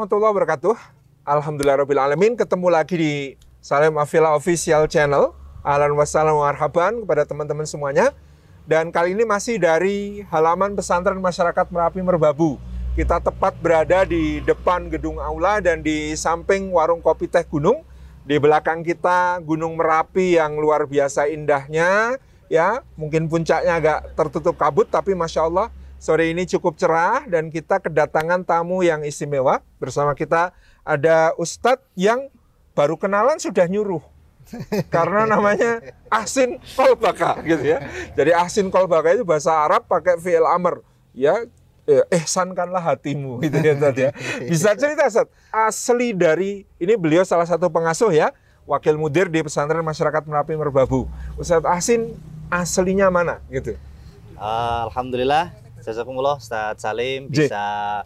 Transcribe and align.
warahmatullahi 0.00 0.32
wabarakatuh. 0.32 0.76
Alhamdulillahirrahmanirrahim. 1.28 2.32
Ketemu 2.32 2.66
lagi 2.72 2.96
di 2.96 3.12
Salim 3.60 4.00
Afila 4.00 4.32
Official 4.32 4.88
Channel. 4.88 5.36
Ahlan 5.60 5.92
wassalam 5.92 6.40
warhaban 6.40 7.04
kepada 7.04 7.28
teman-teman 7.28 7.68
semuanya. 7.68 8.16
Dan 8.64 8.88
kali 8.96 9.12
ini 9.12 9.28
masih 9.28 9.60
dari 9.60 10.24
halaman 10.32 10.72
pesantren 10.72 11.20
masyarakat 11.20 11.68
Merapi 11.68 12.00
Merbabu. 12.00 12.56
Kita 12.96 13.20
tepat 13.20 13.52
berada 13.60 14.08
di 14.08 14.40
depan 14.40 14.88
gedung 14.88 15.20
aula 15.20 15.60
dan 15.60 15.84
di 15.84 16.16
samping 16.16 16.72
warung 16.72 17.04
kopi 17.04 17.28
teh 17.28 17.44
gunung. 17.44 17.84
Di 18.24 18.40
belakang 18.40 18.80
kita 18.80 19.36
Gunung 19.44 19.76
Merapi 19.76 20.40
yang 20.40 20.56
luar 20.56 20.88
biasa 20.88 21.28
indahnya. 21.28 22.16
Ya, 22.48 22.80
mungkin 22.96 23.28
puncaknya 23.28 23.76
agak 23.76 24.16
tertutup 24.16 24.56
kabut, 24.56 24.88
tapi 24.88 25.12
masya 25.12 25.44
Allah 25.44 25.68
Sore 26.00 26.32
ini 26.32 26.48
cukup 26.48 26.80
cerah 26.80 27.28
dan 27.28 27.52
kita 27.52 27.76
kedatangan 27.76 28.40
tamu 28.40 28.80
yang 28.80 29.04
istimewa. 29.04 29.60
Bersama 29.76 30.16
kita 30.16 30.56
ada 30.80 31.36
Ustadz 31.36 31.84
yang 31.92 32.32
baru 32.72 32.96
kenalan 32.96 33.36
sudah 33.36 33.68
nyuruh. 33.68 34.00
Karena 34.94 35.28
namanya 35.28 35.84
Asin 36.08 36.56
Kolbaka 36.72 37.44
gitu 37.44 37.76
ya. 37.76 37.84
Jadi 38.16 38.32
Asin 38.32 38.72
Kolbaka 38.72 39.12
itu 39.12 39.28
bahasa 39.28 39.52
Arab 39.52 39.84
pakai 39.84 40.16
fi'il 40.16 40.40
amr. 40.40 40.80
Ya, 41.12 41.44
eh, 41.84 42.00
ihsankanlah 42.16 42.80
hatimu 42.80 43.44
gitu 43.44 43.60
ya 43.60 43.76
Ustadz 43.76 44.00
ya. 44.00 44.10
Bisa 44.40 44.72
cerita 44.80 45.04
Ustadz, 45.04 45.28
asli 45.52 46.16
dari 46.16 46.64
ini 46.80 46.96
beliau 46.96 47.28
salah 47.28 47.44
satu 47.44 47.68
pengasuh 47.68 48.08
ya, 48.08 48.32
wakil 48.64 48.96
mudir 48.96 49.28
di 49.28 49.44
pesantren 49.44 49.84
masyarakat 49.84 50.24
Merapi 50.24 50.56
Merbabu. 50.56 51.12
Ustadz 51.36 51.68
Asin 51.68 52.16
aslinya 52.48 53.12
mana 53.12 53.44
gitu? 53.52 53.76
Uh, 54.40 54.88
Alhamdulillah 54.88 55.52
Jazakumullah 55.80 56.36
Ustaz 56.36 56.80
Salim 56.80 57.28
bisa 57.28 58.04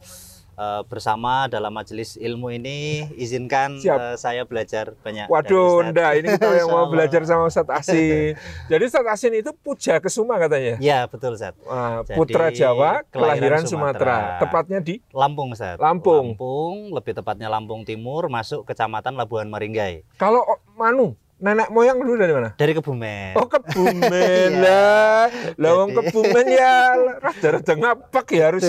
uh, 0.56 0.82
bersama 0.86 1.46
dalam 1.50 1.70
majelis 1.74 2.14
ilmu 2.18 2.50
ini 2.54 3.10
izinkan 3.18 3.78
Siap. 3.78 3.98
uh, 3.98 4.16
saya 4.16 4.46
belajar 4.46 4.94
banyak. 5.02 5.26
Waduh, 5.26 5.82
Ustaz. 5.82 5.90
ndak 5.90 6.10
ini 6.22 6.28
kita 6.38 6.50
yang 6.64 6.70
mau 6.70 6.86
belajar 6.88 7.20
sama 7.26 7.50
Ustadz 7.50 7.74
Asin. 7.74 8.38
Jadi 8.70 8.82
Ustadz 8.86 9.10
Asin 9.10 9.32
itu 9.34 9.50
puja 9.54 9.98
kesuma 9.98 10.38
katanya. 10.38 10.78
Ya 10.78 11.06
betul 11.10 11.34
Ustaz. 11.34 11.54
Jadi, 11.58 12.16
putra 12.16 12.50
Jawa, 12.54 13.02
kelahiran 13.10 13.62
kelahiran 13.62 13.62
Sumatera. 13.66 14.16
Sumatera. 14.18 14.40
Tepatnya 14.42 14.78
di 14.80 14.94
Lampung 15.10 15.48
Ustaz. 15.52 15.76
Lampung. 15.78 16.34
Lampung, 16.34 16.76
lebih 16.94 17.12
tepatnya 17.18 17.48
Lampung 17.50 17.82
Timur, 17.82 18.30
masuk 18.30 18.66
kecamatan 18.66 19.18
Labuhan 19.18 19.50
Maringgai. 19.50 20.06
kalau 20.16 20.42
Manu, 20.74 21.14
nenek 21.44 21.68
moyang 21.68 22.00
dulu 22.00 22.16
dari 22.16 22.32
mana? 22.32 22.56
Dari 22.56 22.72
Kebumen. 22.72 23.36
Oh 23.36 23.44
Kebumen 23.44 24.10
Iya. 24.56 24.64
lah, 24.64 25.24
lawang 25.54 25.92
Kebumen 25.92 26.46
ya, 26.48 26.74
rada-rada 27.20 27.72
ngapak 27.74 28.26
ya 28.30 28.48
harus. 28.48 28.64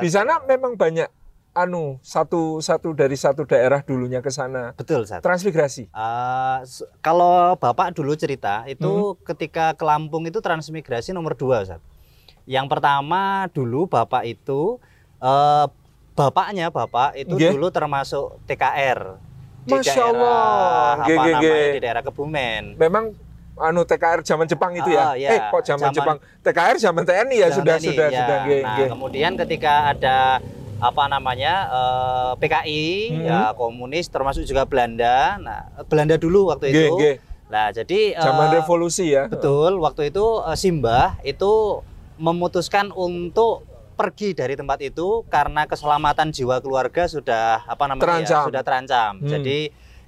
Di 0.00 0.08
sana 0.08 0.40
memang 0.42 0.74
banyak 0.74 1.06
anu 1.54 2.02
satu 2.02 2.58
satu 2.58 2.90
dari 2.90 3.14
satu 3.14 3.44
daerah 3.44 3.78
dulunya 3.78 4.18
ke 4.18 4.26
sana 4.26 4.74
Betul 4.74 5.06
Ustaz. 5.06 5.20
transmigrasi. 5.20 5.86
Uh, 5.88 6.66
kalau 6.98 7.54
Bapak 7.54 7.92
dulu 7.92 8.16
cerita 8.16 8.64
Hmm. 8.64 8.72
itu 8.72 8.92
ketika 9.22 9.70
ke 9.70 9.84
Lampung 9.84 10.24
itu 10.24 10.40
transmigrasi 10.40 11.12
nomor 11.12 11.36
dua 11.36 11.62
Ustaz. 11.62 11.78
Yang 12.42 12.66
pertama 12.68 13.46
dulu 13.48 13.86
Bapak 13.86 14.26
itu 14.26 14.82
eh, 15.16 15.66
bapaknya 16.12 16.68
Bapak 16.68 17.14
itu 17.14 17.32
Nggih. 17.32 17.54
dulu 17.54 17.70
termasuk 17.70 18.36
TKR 18.44 19.16
di 19.64 19.72
Masya 19.72 19.90
daerah 19.90 20.08
Allah. 20.10 20.92
apa 20.94 21.08
namanya 21.08 21.38
nggih. 21.38 21.64
di 21.70 21.80
daerah 21.80 22.02
Kebumen. 22.02 22.62
Memang 22.76 23.04
anu 23.56 23.80
TKR 23.82 24.20
zaman 24.20 24.44
Jepang 24.44 24.72
itu 24.72 24.90
ya. 24.90 25.02
Ah, 25.02 25.14
iya. 25.14 25.28
Eh 25.30 25.40
kok 25.48 25.62
zaman, 25.62 25.88
Zaman- 25.88 25.94
Jepang? 25.94 26.16
TKR 26.42 26.76
zaman 26.76 27.02
TNI 27.02 27.36
ya 27.36 27.48
Zaman 27.48 27.56
sudah 27.56 27.76
TNI, 27.76 27.88
sudah 27.88 28.06
ya. 28.06 28.18
sudah. 28.18 28.38
nggih, 28.42 28.62
Nah, 28.62 28.88
kemudian 28.90 29.32
ketika 29.36 29.72
ada 29.88 30.18
apa 30.76 31.02
namanya 31.06 31.54
eh, 31.66 32.32
PKI 32.36 32.84
Hmm. 33.10 33.24
ya 33.24 33.40
komunis 33.52 34.06
termasuk 34.06 34.42
juga 34.42 34.62
Belanda. 34.64 35.38
Nah, 35.38 35.60
Belanda 35.84 36.14
dulu 36.14 36.50
waktu 36.50 36.68
Nggih, 36.68 36.84
itu. 36.84 36.94
nggih. 36.94 37.16
Nah, 37.44 37.66
jadi 37.70 38.00
Zaman 38.18 38.46
eh, 38.46 38.52
revolusi 38.58 39.06
ya. 39.08 39.24
Betul, 39.26 39.78
waktu 39.78 40.10
itu 40.10 40.24
eh, 40.42 40.56
Simbah 40.58 41.16
itu 41.22 41.80
memutuskan 42.16 42.90
untuk 42.90 43.62
pergi 43.94 44.34
dari 44.34 44.58
tempat 44.58 44.82
itu 44.82 45.22
karena 45.30 45.64
keselamatan 45.64 46.34
jiwa 46.34 46.58
keluarga 46.58 47.06
sudah 47.06 47.62
apa 47.64 47.84
namanya 47.86 48.02
ya, 48.02 48.06
Terancam. 48.26 48.44
sudah 48.50 48.62
terancam. 48.66 49.12
Hmm. 49.22 49.30
Jadi 49.30 49.58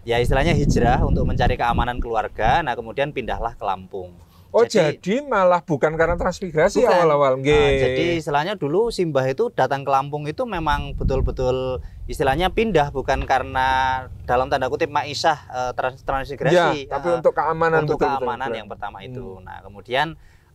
ya 0.02 0.19
istilahnya 0.19 0.54
hijrah 0.54 1.02
untuk 1.02 1.24
mencari 1.24 1.54
keamanan 1.54 2.02
keluarga. 2.02 2.60
Nah, 2.60 2.74
kemudian 2.74 3.14
pindahlah 3.14 3.54
ke 3.54 3.64
Lampung. 3.64 4.14
Oh 4.56 4.64
jadi, 4.64 5.20
malah 5.20 5.60
bukan 5.60 6.00
karena 6.00 6.16
transmigrasi 6.16 6.80
awal-awal. 6.88 7.36
Nah, 7.36 7.44
jadi 7.76 8.16
istilahnya 8.16 8.56
dulu 8.56 8.88
Simbah 8.88 9.28
itu 9.28 9.52
datang 9.52 9.84
ke 9.84 9.91
Lampung 9.92 10.24
itu 10.24 10.48
memang 10.48 10.97
betul-betul 10.97 11.84
istilahnya 12.08 12.48
pindah 12.48 12.88
bukan 12.88 13.28
karena 13.28 13.66
dalam 14.24 14.48
tanda 14.48 14.72
kutip 14.72 14.88
maisah 14.88 15.44
eh, 15.53 15.72
trans- 15.76 16.00
ya, 16.00 16.06
transmigrasi. 16.08 16.88
tapi 16.88 17.08
Eh, 17.12 17.16
untuk 17.20 17.36
keamanan 17.36 17.84
untuk 17.84 18.00
keamanan 18.00 18.48
Betul. 18.48 18.58
yang 18.64 18.68
pertama 18.70 18.98
itu. 19.04 19.26
Hmm. 19.36 19.44
Nah, 19.44 19.58
kemudian 19.60 20.06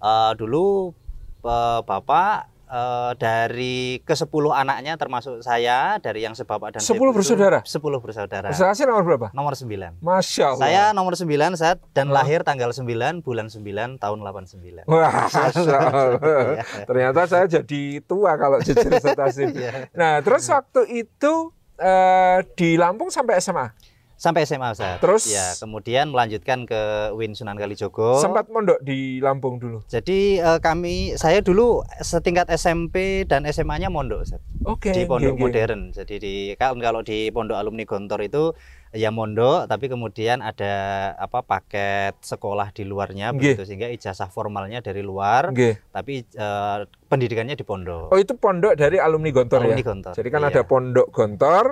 eh, 0.02 0.32
dulu 0.34 0.98
eh, 1.46 1.80
Bapak 1.86 2.51
eh, 2.72 3.12
dari 3.20 4.00
ke 4.02 4.16
10 4.16 4.32
anaknya 4.50 4.96
termasuk 4.96 5.44
saya 5.44 6.00
dari 6.00 6.24
yang 6.24 6.32
sebapak 6.32 6.74
dan 6.74 6.82
10 6.82 6.88
seibu 6.88 7.12
itu, 7.12 7.14
bersaudara? 7.20 7.60
10 7.68 8.00
bersaudara. 8.00 8.48
Ustadz 8.48 8.80
Asin 8.80 8.88
nomor 8.88 9.04
berapa? 9.04 9.28
Nomor 9.36 9.54
9. 9.60 10.00
Masya 10.00 10.46
Allah. 10.56 10.64
Saya 10.64 10.84
nomor 10.96 11.14
9 11.20 11.28
saat 11.60 11.84
dan 11.92 12.08
Oh. 12.08 12.16
lahir 12.16 12.48
tanggal 12.48 12.72
9 12.72 13.20
bulan 13.20 13.52
9 13.52 14.00
tahun 14.00 14.20
89. 14.24 14.88
Wah, 14.88 15.28
Masya 15.28 15.76
Allah. 15.76 16.64
Ternyata 16.88 17.22
saya 17.28 17.46
jadi 17.46 18.00
tua 18.02 18.40
kalau 18.40 18.64
jujur 18.64 18.88
Asin. 19.20 19.52
Iya. 19.62 19.92
Nah, 19.92 20.24
terus 20.24 20.48
waktu 20.48 21.04
itu 21.04 21.34
eh, 21.76 22.40
di 22.56 22.80
Lampung 22.80 23.12
sampai 23.12 23.42
SMA. 23.42 23.74
Sampai 24.22 24.46
SMA 24.46 24.70
Ustaz. 24.70 25.02
Terus? 25.02 25.24
ya, 25.26 25.58
kemudian 25.58 26.14
melanjutkan 26.14 26.70
ke 26.70 26.78
Win 27.18 27.34
Sunan 27.34 27.58
Kalijogo. 27.58 28.22
Sempat 28.22 28.54
mondok 28.54 28.78
di 28.78 29.18
Lampung 29.18 29.58
dulu. 29.58 29.82
Jadi 29.90 30.38
eh, 30.38 30.60
kami 30.62 31.18
saya 31.18 31.42
dulu 31.42 31.82
setingkat 31.98 32.46
SMP 32.54 33.26
dan 33.26 33.50
SMA-nya 33.50 33.90
mondok 33.90 34.22
Ustaz. 34.22 34.38
Oke. 34.62 34.94
di 34.94 35.10
pondok 35.10 35.34
nggih. 35.34 35.42
modern. 35.42 35.82
Jadi 35.90 36.16
di 36.22 36.34
kalau 36.54 36.78
kalau 36.78 37.02
di 37.02 37.34
pondok 37.34 37.58
alumni 37.58 37.82
Gontor 37.82 38.22
itu 38.22 38.54
ya 38.94 39.10
mondok, 39.10 39.66
tapi 39.66 39.90
kemudian 39.90 40.46
ada 40.46 40.74
apa 41.18 41.42
paket 41.42 42.14
sekolah 42.22 42.70
di 42.70 42.86
luarnya 42.86 43.34
Nggih. 43.34 43.58
begitu 43.58 43.66
sehingga 43.66 43.90
ijazah 43.90 44.30
formalnya 44.30 44.86
dari 44.86 45.02
luar, 45.02 45.50
Nggih. 45.50 45.82
tapi 45.90 46.22
eh, 46.30 46.78
pendidikannya 47.10 47.58
di 47.58 47.66
pondok. 47.66 48.14
Oh 48.14 48.22
itu 48.22 48.38
pondok 48.38 48.78
dari 48.78 49.02
alumni 49.02 49.34
Gontor 49.34 49.66
alumni 49.66 49.82
ya. 49.82 49.88
Gontor. 49.90 50.14
Jadi 50.14 50.30
kan 50.30 50.42
Iya. 50.46 50.50
ada 50.54 50.62
pondok 50.62 51.08
Gontor, 51.10 51.66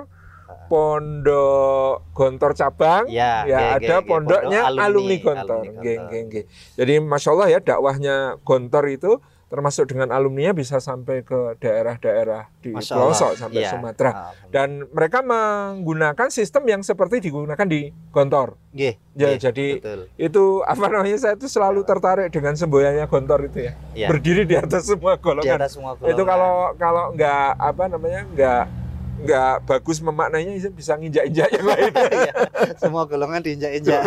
pondok 0.66 2.06
Gontor 2.12 2.52
cabang, 2.52 3.04
Ya, 3.06 3.44
ya 3.44 3.58
nggih, 3.76 3.88
ada 3.88 3.96
pondoknya 4.02 4.60
Pondok 4.60 4.76
alumni, 4.76 4.84
alumni, 4.84 5.16
Gontor. 5.16 5.60
alumni 5.60 5.70
Gontor. 5.70 6.04
nggih, 6.06 6.22
nggih. 6.26 6.44
Jadi 6.74 6.92
masya 7.00 7.28
Allah 7.30 7.48
ya 7.48 7.58
dakwahnya 7.58 8.14
Gontor 8.40 8.84
itu 8.88 9.12
termasuk 9.46 9.90
dengan 9.90 10.14
alumninya 10.14 10.54
bisa 10.54 10.78
sampai 10.78 11.26
ke 11.26 11.58
daerah-daerah 11.58 12.54
di 12.56 12.70
pelosok 12.70 13.34
sampai 13.34 13.66
Iya. 13.66 13.74
Sumatera. 13.74 14.10
Dan 14.46 14.86
mereka 14.88 15.26
menggunakan 15.26 16.30
sistem 16.30 16.62
yang 16.64 16.82
seperti 16.82 17.18
digunakan 17.20 17.66
di 17.66 17.90
Gontor. 18.08 18.54
Ya, 18.70 18.94
jadi 19.34 19.66
betul. 19.76 20.06
itu 20.14 20.44
apa 20.62 20.86
namanya 20.86 21.18
saya 21.18 21.34
itu 21.34 21.50
selalu 21.50 21.82
tertarik 21.82 22.30
dengan 22.30 22.54
semboyannya 22.54 23.02
Gontor 23.04 23.42
itu 23.44 23.66
ya. 23.66 23.72
Iya. 23.90 24.06
Berdiri 24.06 24.46
di 24.46 24.54
atas 24.54 24.86
semua 24.86 25.14
Di 25.14 25.20
golongan. 25.20 25.58
atas 25.58 25.74
semua 25.74 25.98
itu 25.98 26.06
golongan. 26.06 26.24
kalau 26.24 26.54
kalau 26.76 27.04
nggak 27.10 27.48
apa 27.58 27.82
namanya 27.88 28.20
nggak 28.30 28.64
nggak 29.20 29.54
bagus 29.64 30.00
memaknainya 30.00 30.52
bisa 30.68 30.94
nginjak-injak 30.94 31.48
yang 31.50 31.66
lain 31.66 31.92
Iya, 32.20 32.32
semua 32.76 33.04
golongan 33.04 33.40
diinjak-injak. 33.40 34.02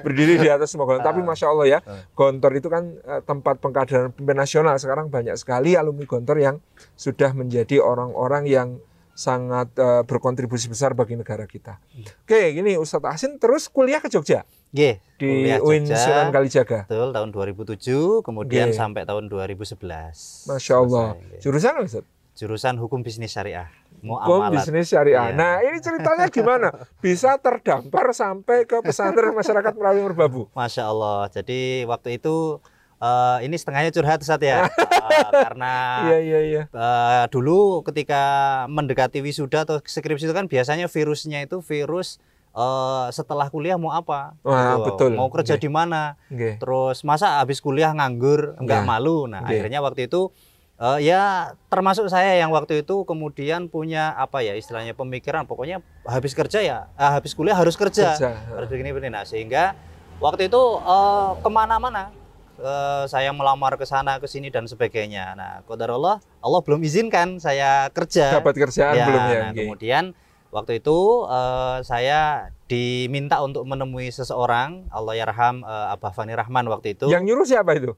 berdiri 0.00 0.36
di 0.36 0.46
atas 0.46 0.68
semua 0.68 0.84
golongan 0.84 1.06
tapi 1.06 1.20
Ah. 1.20 1.26
masya 1.26 1.46
Allah 1.48 1.66
ya 1.66 1.78
Ah. 1.80 2.04
Gontor 2.12 2.52
itu 2.54 2.66
kan 2.66 2.84
eh, 2.94 3.22
tempat 3.22 3.58
pengkaderan 3.58 4.10
pemimpin 4.10 4.36
nasional 4.36 4.76
sekarang 4.76 5.06
banyak 5.06 5.34
sekali 5.34 5.72
alumni 5.72 6.04
Gontor 6.04 6.36
yang 6.36 6.56
sudah 6.92 7.32
menjadi 7.32 7.78
orang-orang 7.78 8.44
yang 8.44 8.68
sangat 9.12 9.72
eh, 9.74 10.02
berkontribusi 10.02 10.68
besar 10.68 10.92
bagi 10.92 11.14
negara 11.14 11.44
kita. 11.44 11.80
Oke, 12.22 12.52
gini 12.52 12.76
Ustadz 12.76 13.08
Asin 13.08 13.32
terus 13.36 13.64
kuliah 13.66 13.96
ke 13.96 14.06
Jogja 14.06 14.44
Nggih, 14.68 15.00
di 15.16 15.30
UIN. 15.56 15.88
Sunan 15.88 16.28
Kalijaga. 16.28 16.84
Betul, 16.84 17.10
tahun 17.10 17.32
2007, 17.32 18.20
kemudian 18.20 18.68
Nggih. 18.68 18.76
sampai 18.76 19.02
tahun 19.02 19.32
2011. 19.32 20.44
Masya 20.46 20.74
Allah. 20.76 21.16
Selesai. 21.16 21.40
Jurusan 21.40 21.72
apa 21.72 21.82
Ustadz? 21.82 22.08
Jurusan 22.36 22.76
Hukum 22.76 23.00
Bisnis 23.00 23.32
Syariah. 23.32 23.72
Hukum 24.08 24.40
bisnis 24.48 24.86
syariah. 24.86 25.30
Iya. 25.30 25.34
Nah, 25.34 25.54
ini 25.60 25.78
ceritanya 25.78 26.26
gimana? 26.28 26.68
Bisa 26.98 27.34
terdampar 27.36 28.10
sampai 28.10 28.62
ke 28.62 28.78
pesantren 28.80 29.32
masyarakat 29.32 29.72
Merapi 29.72 30.00
Merbabu. 30.02 30.46
Masya 30.52 30.86
Allah. 30.86 31.26
Jadi 31.28 31.58
waktu 31.84 32.16
itu 32.16 32.62
eh, 32.96 33.38
ini 33.42 33.54
setengahnya 33.54 33.90
curhat 33.90 34.20
Ustaz 34.20 34.40
ya. 34.40 34.64
Eh, 35.06 35.22
karena 35.30 35.74
Iya, 36.04 36.18
iya, 36.18 36.40
iya. 36.42 36.62
eh, 36.66 37.24
dulu 37.30 37.80
ketika 37.82 38.22
mendekati 38.66 39.22
wisuda 39.22 39.62
atau 39.62 39.78
skripsi 39.78 40.26
itu 40.26 40.34
kan 40.34 40.46
biasanya 40.46 40.86
virusnya 40.86 41.40
itu 41.40 41.62
virus 41.62 42.18
eh, 42.50 43.06
setelah 43.10 43.46
kuliah 43.46 43.78
mau 43.78 43.92
apa? 43.92 44.34
Wah, 44.42 44.74
Gitu. 44.74 44.82
betul. 44.88 45.12
Mau 45.14 45.30
kerja 45.30 45.54
Oke. 45.54 45.62
di 45.62 45.70
mana? 45.70 46.18
Nggih. 46.26 46.58
Terus 46.58 47.00
masa 47.02 47.38
habis 47.38 47.60
kuliah 47.60 47.92
nganggur 47.92 48.58
nggak 48.58 48.82
Iya. 48.82 48.88
malu? 48.88 49.26
Nah, 49.26 49.46
Iya. 49.46 49.62
akhirnya 49.62 49.78
waktu 49.78 50.10
itu 50.10 50.34
Uh, 50.76 51.00
ya 51.00 51.56
termasuk 51.72 52.04
saya 52.12 52.36
yang 52.36 52.52
waktu 52.52 52.84
itu 52.84 53.08
kemudian 53.08 53.64
punya 53.72 54.12
apa 54.12 54.44
ya 54.44 54.52
istilahnya 54.60 54.92
pemikiran 54.92 55.48
pokoknya 55.48 55.80
habis 56.04 56.36
kerja 56.36 56.60
ya 56.60 56.78
uh, 57.00 57.16
habis 57.16 57.32
kuliah 57.32 57.56
harus 57.56 57.80
kerja, 57.80 58.12
kerja. 58.12 58.36
harus 58.44 58.68
begini 58.68 58.92
begini 58.92 59.08
nah 59.08 59.24
sehingga 59.24 59.72
waktu 60.20 60.52
itu 60.52 60.60
uh, 60.60 61.32
ke 61.40 61.48
mana-mana 61.48 62.12
uh, 62.60 63.08
saya 63.08 63.32
melamar 63.32 63.76
ke 63.80 63.88
sana 63.88 64.20
ke 64.20 64.28
sini 64.28 64.52
dan 64.52 64.68
sebagainya. 64.68 65.32
Nah 65.36 65.52
kodar 65.64 65.92
Allah 65.92 66.20
Allah 66.40 66.60
belum 66.60 66.84
izinkan 66.84 67.40
saya 67.40 67.88
kerja. 67.92 68.36
Dapat 68.40 68.68
kerjaan 68.68 68.94
ya, 68.96 69.06
belum 69.08 69.22
ya 69.32 69.40
nah, 69.40 69.52
kemudian 69.56 70.04
waktu 70.52 70.80
itu 70.80 71.24
uh, 71.28 71.80
saya 71.84 72.52
diminta 72.68 73.40
untuk 73.40 73.64
menemui 73.64 74.08
seseorang 74.12 74.88
Allah 74.92 75.14
yarham 75.16 75.64
uh, 75.64 75.92
Abah 75.96 76.12
Fani 76.12 76.36
Rahman 76.36 76.68
waktu 76.68 76.96
itu. 76.96 77.08
Yang 77.08 77.22
nyuruh 77.32 77.46
siapa 77.48 77.72
itu 77.76 77.96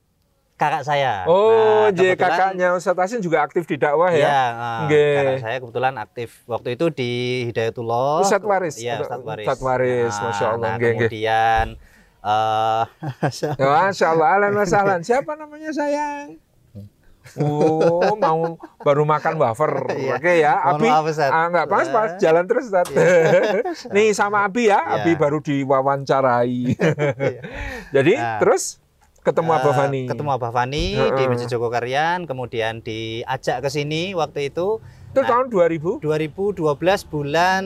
kakak 0.59 0.83
saya. 0.83 1.23
Oh, 1.31 1.87
nah, 1.87 1.95
jadi 1.95 2.19
kakaknya 2.19 2.75
Ustadz 2.75 2.99
Asin 2.99 3.23
juga 3.23 3.47
aktif 3.47 3.63
di 3.65 3.79
dakwah 3.79 4.11
ya? 4.11 4.19
Iya, 4.19 4.43
uh, 4.59 4.81
kakak 4.91 5.39
saya 5.39 5.57
kebetulan 5.63 5.95
aktif 6.03 6.43
waktu 6.51 6.75
itu 6.75 6.87
di 6.91 7.11
Hidayatullah. 7.49 8.27
Ustadz 8.27 8.45
Waris. 8.45 8.77
Iya, 8.83 8.99
Ustadz 8.99 9.23
Waris. 9.23 9.47
Ustadz 9.47 9.63
Waris, 9.63 10.15
nah, 10.19 10.25
Masya 10.27 10.47
Allah. 10.51 10.67
Nah, 10.67 10.77
kemudian 10.83 11.67
uh, 12.27 12.85
Masya 13.87 14.07
Allah, 14.11 14.29
Alan 14.35 14.53
Masalan. 14.53 15.01
Siapa 15.07 15.39
namanya 15.39 15.71
sayang? 15.71 16.43
Oh, 17.37 18.17
mau 18.17 18.57
baru 18.81 19.05
makan 19.05 19.37
wafer. 19.37 19.73
Iya. 19.93 20.17
Oke 20.17 20.33
ya. 20.41 20.55
Abi 20.65 20.89
ah, 20.89 21.45
enggak 21.45 21.67
pas 21.69 21.87
pas 21.93 22.11
jalan 22.17 22.45
terus 22.49 22.73
Ustaz. 22.73 22.89
Iya. 22.89 23.61
Nih 23.95 24.17
sama 24.17 24.49
Abi 24.49 24.73
ya, 24.73 24.81
Abi 24.81 25.13
iya. 25.13 25.21
baru 25.21 25.45
diwawancarai. 25.45 26.63
Iya. 27.19 27.43
Jadi 27.93 28.13
nah, 28.17 28.39
terus 28.41 28.81
ketemu 29.29 29.51
Abah 29.53 29.73
eh, 29.73 29.77
Fani. 29.77 30.03
Ketemu 30.09 30.31
Abah 30.33 30.53
Fani 30.53 30.85
uh-uh. 30.97 31.17
di 31.17 31.23
Masjid 31.29 31.49
Jogokarian, 31.53 32.25
kemudian 32.25 32.81
diajak 32.81 33.61
ke 33.61 33.69
sini 33.69 34.17
waktu 34.17 34.49
itu. 34.49 34.81
Itu 35.13 35.21
nah, 35.25 35.29
tahun 35.29 35.53
2000? 35.53 36.01
2012 36.01 37.13
bulan 37.13 37.65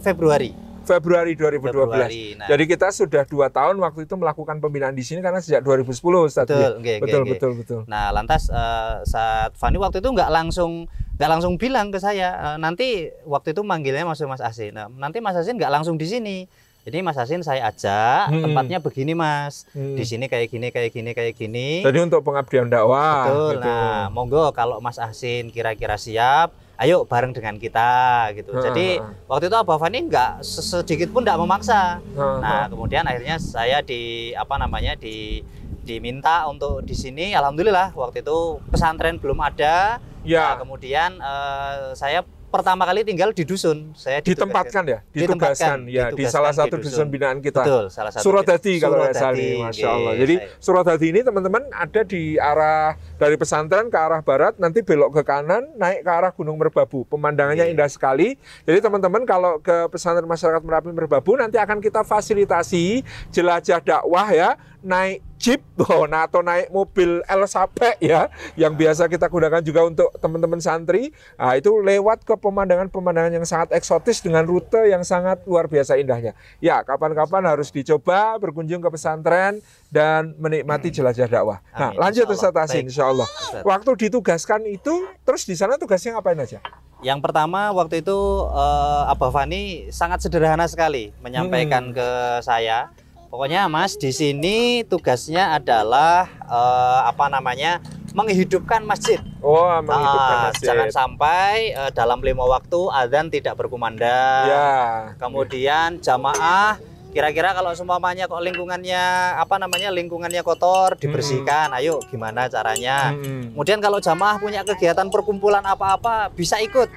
Februari. 0.00 0.52
Februari 0.80 1.36
2012. 1.36 1.70
Februari, 1.70 2.24
nah. 2.34 2.48
Jadi 2.48 2.64
kita 2.66 2.88
sudah 2.90 3.22
dua 3.28 3.52
tahun 3.52 3.78
waktu 3.78 4.08
itu 4.08 4.14
melakukan 4.16 4.58
pembinaan 4.58 4.96
di 4.96 5.04
sini 5.04 5.20
karena 5.22 5.38
sejak 5.38 5.62
2010 5.62 5.92
Ustaz. 6.26 6.48
Betul, 6.48 6.58
ya? 6.58 6.70
okay, 6.80 6.96
betul, 6.98 7.20
okay, 7.22 7.30
betul, 7.36 7.50
betul. 7.54 7.80
Nah, 7.86 8.10
lantas 8.10 8.48
uh, 8.50 9.04
saat 9.04 9.54
Fani 9.54 9.78
waktu 9.78 10.02
itu 10.02 10.10
nggak 10.10 10.32
langsung 10.32 10.88
nggak 11.20 11.30
langsung 11.30 11.60
bilang 11.60 11.92
ke 11.92 12.00
saya, 12.00 12.32
uh, 12.40 12.58
nanti 12.58 13.12
waktu 13.28 13.52
itu 13.52 13.62
manggilnya 13.62 14.08
masuk 14.08 14.26
Mas 14.26 14.42
Asin. 14.42 14.72
Nah, 14.72 14.88
nanti 14.88 15.20
Mas 15.20 15.36
Asin 15.36 15.60
nggak 15.60 15.70
langsung 15.70 16.00
di 16.00 16.08
sini 16.08 16.36
jadi 16.80 17.04
Mas 17.04 17.20
Asin 17.20 17.44
saya 17.44 17.68
ajak 17.68 18.32
hmm. 18.32 18.40
tempatnya 18.40 18.78
begini 18.80 19.12
Mas. 19.12 19.68
Hmm. 19.76 20.00
Di 20.00 20.04
sini 20.08 20.32
kayak 20.32 20.48
gini 20.48 20.72
kayak 20.72 20.90
gini 20.90 21.10
kayak 21.12 21.34
gini. 21.36 21.84
Jadi 21.84 21.98
untuk 22.00 22.24
pengabdian 22.24 22.72
dakwah. 22.72 23.28
Betul. 23.28 23.50
Gitu. 23.60 23.68
Nah, 23.68 24.08
monggo 24.08 24.48
kalau 24.56 24.80
Mas 24.80 24.96
Asin 24.96 25.52
kira-kira 25.52 26.00
siap, 26.00 26.56
ayo 26.80 27.04
bareng 27.04 27.36
dengan 27.36 27.60
kita 27.60 28.32
gitu. 28.32 28.56
Hmm. 28.56 28.64
Jadi 28.64 28.96
waktu 29.28 29.52
itu 29.52 29.56
Abah 29.60 29.76
Fani 29.76 30.08
nggak 30.08 30.40
sedikit 30.40 31.12
pun 31.12 31.20
nggak 31.20 31.36
memaksa. 31.36 32.00
Hmm. 32.16 32.40
Nah, 32.40 32.64
kemudian 32.72 33.04
akhirnya 33.04 33.36
saya 33.36 33.84
di 33.84 34.32
apa 34.32 34.56
namanya 34.56 34.96
di 34.96 35.44
diminta 35.84 36.48
untuk 36.48 36.84
di 36.84 36.96
sini 36.96 37.36
alhamdulillah 37.36 37.92
waktu 37.92 38.24
itu 38.24 38.56
pesantren 38.72 39.20
belum 39.20 39.36
ada. 39.44 40.00
Ya. 40.24 40.56
Nah, 40.56 40.64
kemudian 40.64 41.20
uh, 41.20 41.92
saya 41.92 42.24
pertama 42.50 42.82
kali 42.84 43.06
tinggal 43.06 43.30
di 43.30 43.46
dusun. 43.46 43.94
Saya 43.94 44.18
ditempatkan 44.20 44.82
ya, 44.84 44.98
ditugaskan, 45.14 45.86
ya 45.86 46.10
di 46.10 46.26
salah 46.26 46.50
satu 46.50 46.82
dusun. 46.82 47.06
dusun 47.06 47.06
binaan 47.08 47.38
kita. 47.38 47.62
Betul, 47.62 47.84
salah 47.88 48.10
satu. 48.10 48.26
Surodadi 48.26 48.82
kalau 48.82 48.98
nggak 49.00 49.14
salah, 49.16 49.48
masya 49.70 49.88
Allah. 49.88 50.12
Jadi 50.18 50.34
Surodadi 50.58 51.06
ini 51.14 51.20
teman-teman 51.22 51.62
ada 51.70 52.02
di 52.02 52.36
arah 52.36 52.98
dari 53.16 53.38
pesantren 53.38 53.86
ke 53.88 53.96
arah 53.96 54.20
barat, 54.20 54.58
nanti 54.58 54.82
belok 54.82 55.16
ke 55.16 55.22
kanan, 55.22 55.70
naik 55.78 56.02
ke 56.02 56.10
arah 56.10 56.34
Gunung 56.34 56.58
Merbabu. 56.58 57.06
Pemandangannya 57.06 57.70
indah 57.70 57.88
sekali. 57.88 58.34
Jadi 58.66 58.78
teman-teman 58.82 59.22
kalau 59.22 59.62
ke 59.62 59.86
pesantren 59.88 60.26
masyarakat 60.26 60.60
Merapi 60.60 60.90
Merbabu 60.90 61.38
nanti 61.38 61.56
akan 61.56 61.78
kita 61.78 62.02
fasilitasi 62.02 63.06
jelajah 63.30 63.78
dakwah 63.78 64.28
ya 64.34 64.58
naik 64.82 65.29
jeep. 65.40 65.64
Oh, 65.90 66.04
nah, 66.04 66.28
atau 66.28 66.44
naik 66.44 66.68
mobil 66.70 67.24
El 67.24 67.42
Sape 67.48 67.96
ya 68.04 68.28
yang 68.54 68.76
biasa 68.76 69.08
kita 69.08 69.26
gunakan 69.32 69.64
juga 69.64 69.88
untuk 69.88 70.12
teman-teman 70.20 70.60
santri. 70.60 71.10
Nah, 71.40 71.56
itu 71.56 71.72
lewat 71.80 72.22
ke 72.22 72.36
pemandangan-pemandangan 72.36 73.32
yang 73.32 73.48
sangat 73.48 73.72
eksotis 73.74 74.20
dengan 74.20 74.44
rute 74.44 74.76
yang 74.86 75.00
sangat 75.02 75.40
luar 75.48 75.66
biasa 75.66 75.96
indahnya. 75.96 76.36
Ya 76.60 76.84
kapan-kapan 76.84 77.48
harus 77.48 77.72
dicoba 77.72 78.36
berkunjung 78.36 78.84
ke 78.84 78.92
pesantren 78.92 79.64
dan 79.88 80.36
menikmati 80.36 80.92
hmm. 80.92 80.96
jelajah 81.00 81.26
dakwah. 81.26 81.58
Nah 81.72 81.90
Amin. 81.90 81.98
lanjut 81.98 82.26
Ustaz 82.30 82.54
Asin 82.54 82.86
insya 82.86 83.08
Allah 83.08 83.26
waktu 83.64 83.90
ditugaskan 84.06 84.68
itu 84.68 85.08
terus 85.24 85.48
di 85.48 85.56
sana 85.56 85.80
tugasnya 85.80 86.18
ngapain 86.18 86.38
aja? 86.38 86.60
Yang 87.00 87.24
pertama 87.24 87.72
waktu 87.72 88.04
itu 88.04 88.18
uh, 88.52 89.08
Abah 89.08 89.32
Fani 89.32 89.88
sangat 89.88 90.20
sederhana 90.20 90.68
sekali 90.68 91.16
menyampaikan 91.24 91.90
hmm. 91.90 91.96
ke 91.96 92.08
saya 92.44 92.92
Pokoknya 93.30 93.70
Mas 93.70 93.94
di 93.94 94.10
sini 94.10 94.82
tugasnya 94.82 95.54
adalah 95.54 96.26
uh, 96.50 97.06
apa 97.06 97.30
namanya 97.30 97.78
menghidupkan 98.10 98.82
masjid. 98.82 99.22
Oh, 99.38 99.70
menghidupkan 99.86 100.34
uh, 100.34 100.44
masjid. 100.50 100.66
Jangan 100.66 100.90
sampai 100.90 101.70
uh, 101.78 101.94
dalam 101.94 102.18
lima 102.26 102.42
waktu 102.42 102.90
adzan 102.90 103.30
tidak 103.30 103.54
berkumandang. 103.54 104.50
Ya. 104.50 105.14
Kemudian 105.22 106.02
jamaah 106.02 106.82
kira-kira 107.14 107.54
kalau 107.54 107.70
semuanya 107.70 108.26
kok 108.26 108.42
lingkungannya 108.42 109.38
apa 109.38 109.62
namanya 109.62 109.94
lingkungannya 109.94 110.42
kotor 110.42 110.98
dibersihkan. 110.98 111.70
Hmm. 111.70 111.78
Ayo 111.78 112.02
gimana 112.10 112.50
caranya? 112.50 113.14
Hmm. 113.14 113.54
Kemudian 113.54 113.78
kalau 113.78 114.02
jamaah 114.02 114.42
punya 114.42 114.66
kegiatan 114.66 115.06
perkumpulan 115.06 115.62
apa-apa 115.62 116.34
bisa 116.34 116.58
ikut 116.58 116.90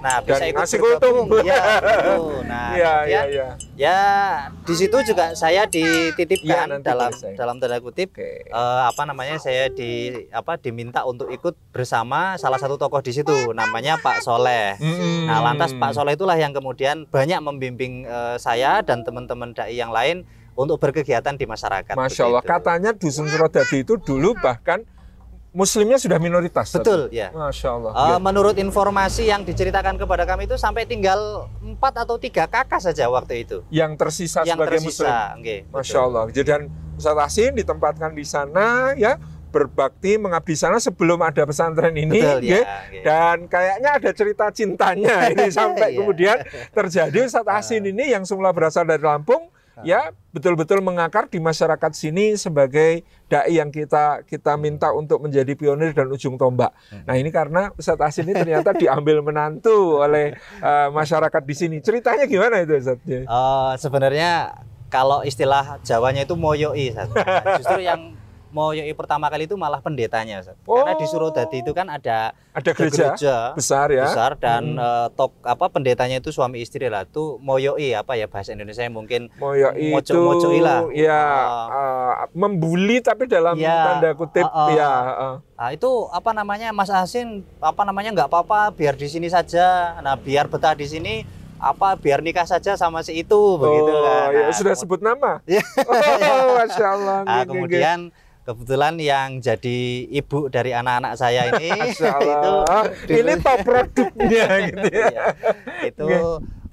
Nah, 0.00 0.16
bisa 0.24 0.44
ikut 0.48 0.64
ngasih 0.64 0.78
kultum. 0.80 1.28
Ya, 1.44 1.60
gitu. 1.80 2.16
Nah, 2.50 2.74
ya, 2.74 2.94
ya, 3.06 3.22
ya. 3.30 3.48
ya 3.78 4.00
di 4.66 4.74
situ 4.74 4.96
juga 5.06 5.36
saya 5.38 5.68
dititipkan 5.68 6.66
ya, 6.66 6.82
dalam 6.82 7.12
saya. 7.14 7.36
dalam 7.38 7.62
tanda 7.62 7.78
kutip 7.78 8.10
okay. 8.10 8.42
uh, 8.50 8.90
apa 8.90 9.06
namanya 9.06 9.38
saya 9.38 9.70
di 9.70 10.10
apa 10.34 10.58
diminta 10.58 11.06
untuk 11.06 11.30
ikut 11.30 11.54
bersama 11.70 12.34
salah 12.40 12.58
satu 12.58 12.74
tokoh 12.74 12.98
di 13.04 13.14
situ 13.14 13.54
namanya 13.54 14.00
Pak 14.00 14.24
Soleh. 14.24 14.80
Hmm. 14.80 15.30
Nah, 15.30 15.44
lantas 15.44 15.76
Pak 15.76 15.94
Soleh 15.94 16.18
itulah 16.18 16.34
yang 16.34 16.50
kemudian 16.50 17.06
banyak 17.06 17.38
membimbing 17.38 18.08
uh, 18.08 18.34
saya 18.40 18.82
dan 18.82 19.06
teman-teman 19.06 19.54
dai 19.54 19.78
yang 19.78 19.94
lain 19.94 20.26
untuk 20.58 20.82
berkegiatan 20.82 21.36
di 21.38 21.46
masyarakat. 21.46 21.94
Masya 21.94 22.22
Allah, 22.26 22.42
begitu. 22.42 22.52
katanya 22.52 22.90
dusun 22.96 23.26
Surodadi 23.30 23.86
itu 23.86 23.94
dulu 24.00 24.34
bahkan 24.42 24.82
Muslimnya 25.50 25.98
sudah 25.98 26.22
minoritas. 26.22 26.70
Betul, 26.70 27.10
ya. 27.10 27.34
Masya 27.34 27.68
Allah. 27.74 27.92
Uh, 27.92 28.06
ya. 28.14 28.16
Menurut 28.22 28.54
informasi 28.54 29.26
yang 29.26 29.42
diceritakan 29.42 29.98
kepada 29.98 30.22
kami 30.22 30.46
itu 30.46 30.54
sampai 30.54 30.86
tinggal 30.86 31.50
empat 31.58 32.06
atau 32.06 32.22
tiga 32.22 32.46
kakak 32.46 32.78
saja 32.78 33.10
waktu 33.10 33.42
itu. 33.42 33.66
Yang 33.74 33.98
tersisa 33.98 34.46
yang 34.46 34.54
sebagai 34.54 34.78
tersisa, 34.78 34.86
Muslim. 34.86 35.42
Okay, 35.42 35.58
Masya 35.74 35.98
betul. 35.98 36.06
Allah. 36.06 36.24
Dan 36.30 36.60
Ustaz 36.94 37.18
Asin 37.18 37.52
ditempatkan 37.58 38.14
di 38.14 38.22
sana, 38.22 38.94
ya 38.94 39.18
berbakti 39.50 40.14
mengabdi 40.14 40.54
sana 40.54 40.78
sebelum 40.78 41.18
ada 41.26 41.42
pesantren 41.42 41.90
ini, 41.98 42.22
Betul, 42.22 42.46
ya, 42.46 42.62
ya. 42.62 43.02
dan 43.02 43.36
kayaknya 43.50 43.90
ada 43.98 44.10
cerita 44.14 44.46
cintanya 44.54 45.26
ini 45.34 45.50
sampai 45.58 45.90
iya. 45.90 45.98
kemudian 45.98 46.36
terjadi 46.70 47.26
Ustaz 47.26 47.46
Asin 47.50 47.82
ah. 47.82 47.90
ini 47.90 48.14
yang 48.14 48.22
semula 48.22 48.54
berasal 48.54 48.86
dari 48.86 49.02
Lampung 49.02 49.50
ya 49.82 50.12
betul-betul 50.30 50.78
mengakar 50.84 51.26
di 51.26 51.42
masyarakat 51.42 51.90
sini 51.90 52.38
sebagai 52.38 53.02
dai 53.26 53.58
yang 53.58 53.72
kita 53.74 54.22
kita 54.28 54.54
minta 54.54 54.94
untuk 54.94 55.18
menjadi 55.24 55.50
pionir 55.58 55.90
dan 55.96 56.06
ujung 56.12 56.38
tombak. 56.38 56.70
Hmm. 56.92 57.02
Nah 57.08 57.14
ini 57.18 57.32
karena 57.34 57.74
Ustadz 57.74 58.04
Asin 58.04 58.30
ini 58.30 58.38
ternyata 58.38 58.70
diambil 58.76 59.24
menantu 59.24 59.98
oleh 59.98 60.38
uh, 60.62 60.92
masyarakat 60.94 61.42
di 61.42 61.54
sini. 61.56 61.76
Ceritanya 61.82 62.28
gimana 62.28 62.62
itu 62.62 62.78
Ustadz? 62.78 63.26
Uh, 63.26 63.74
sebenarnya 63.80 64.54
kalau 64.90 65.22
istilah 65.22 65.78
Jawanya 65.86 66.26
itu 66.26 66.34
moyoi, 66.34 66.92
Ustadz. 66.92 67.14
Justru 67.62 67.80
yang 67.86 68.19
Moyoi 68.50 68.92
pertama 68.98 69.30
kali 69.30 69.46
itu 69.46 69.54
malah 69.54 69.78
pendetanya. 69.78 70.42
Oh. 70.66 70.82
Karena 70.82 70.98
di 70.98 71.06
Surodadi 71.06 71.62
itu 71.62 71.70
kan 71.70 71.86
ada 71.86 72.34
ada 72.50 72.70
gereja, 72.74 73.14
gereja 73.14 73.34
besar 73.54 73.88
ya. 73.94 74.10
Besar 74.10 74.34
dan 74.36 74.74
hmm. 74.74 74.82
uh, 74.82 75.08
top 75.14 75.34
apa 75.46 75.70
pendetanya 75.70 76.18
itu 76.18 76.34
suami 76.34 76.58
istri 76.62 76.90
lah. 76.90 77.06
Itu 77.06 77.38
Moyoi 77.38 77.94
apa 77.94 78.18
ya 78.18 78.26
bahasa 78.26 78.52
Indonesia 78.52 78.82
mungkin 78.90 79.30
Moyoi 79.38 79.94
itu 79.94 80.18
lah. 80.62 80.90
Ya 80.90 81.22
uh, 81.46 81.68
uh, 81.70 82.12
membuli 82.34 82.98
tapi 82.98 83.30
dalam 83.30 83.54
ya, 83.56 83.98
tanda 83.98 84.10
kutip 84.18 84.44
uh, 84.44 84.50
uh, 84.50 84.68
ya. 84.74 84.90
Uh. 85.14 85.36
Nah, 85.60 85.68
itu 85.76 85.90
apa 86.08 86.32
namanya 86.32 86.72
Mas 86.72 86.88
Asin 86.88 87.44
apa 87.60 87.84
namanya 87.84 88.16
nggak 88.16 88.28
apa-apa 88.32 88.72
biar 88.72 88.96
di 88.96 89.06
sini 89.06 89.28
saja. 89.28 89.98
Nah, 90.00 90.16
biar 90.16 90.48
betah 90.48 90.72
di 90.72 90.88
sini 90.88 91.22
apa 91.60 91.92
biar 92.00 92.24
nikah 92.24 92.48
saja 92.48 92.72
sama 92.80 93.04
si 93.04 93.20
itu 93.20 93.40
begitu 93.60 93.92
oh, 93.92 94.00
kan. 94.00 94.32
Nah, 94.32 94.48
ya, 94.48 94.56
sudah 94.56 94.74
sebut 94.74 95.04
nama. 95.04 95.44
oh, 95.92 96.56
Masya 96.64 96.86
Allah. 96.88 97.18
Nah, 97.28 97.42
kemudian 97.44 98.08
kebetulan 98.44 98.94
yang 98.98 99.38
jadi 99.38 100.08
ibu 100.10 100.48
dari 100.48 100.72
anak-anak 100.72 101.14
saya 101.16 101.52
ini. 101.54 101.70
Itu 101.94 102.54
ini 103.12 103.32
top 103.40 103.60
produknya 103.64 104.46
gitu 104.68 104.86
ya. 104.90 105.26
itu 105.84 106.08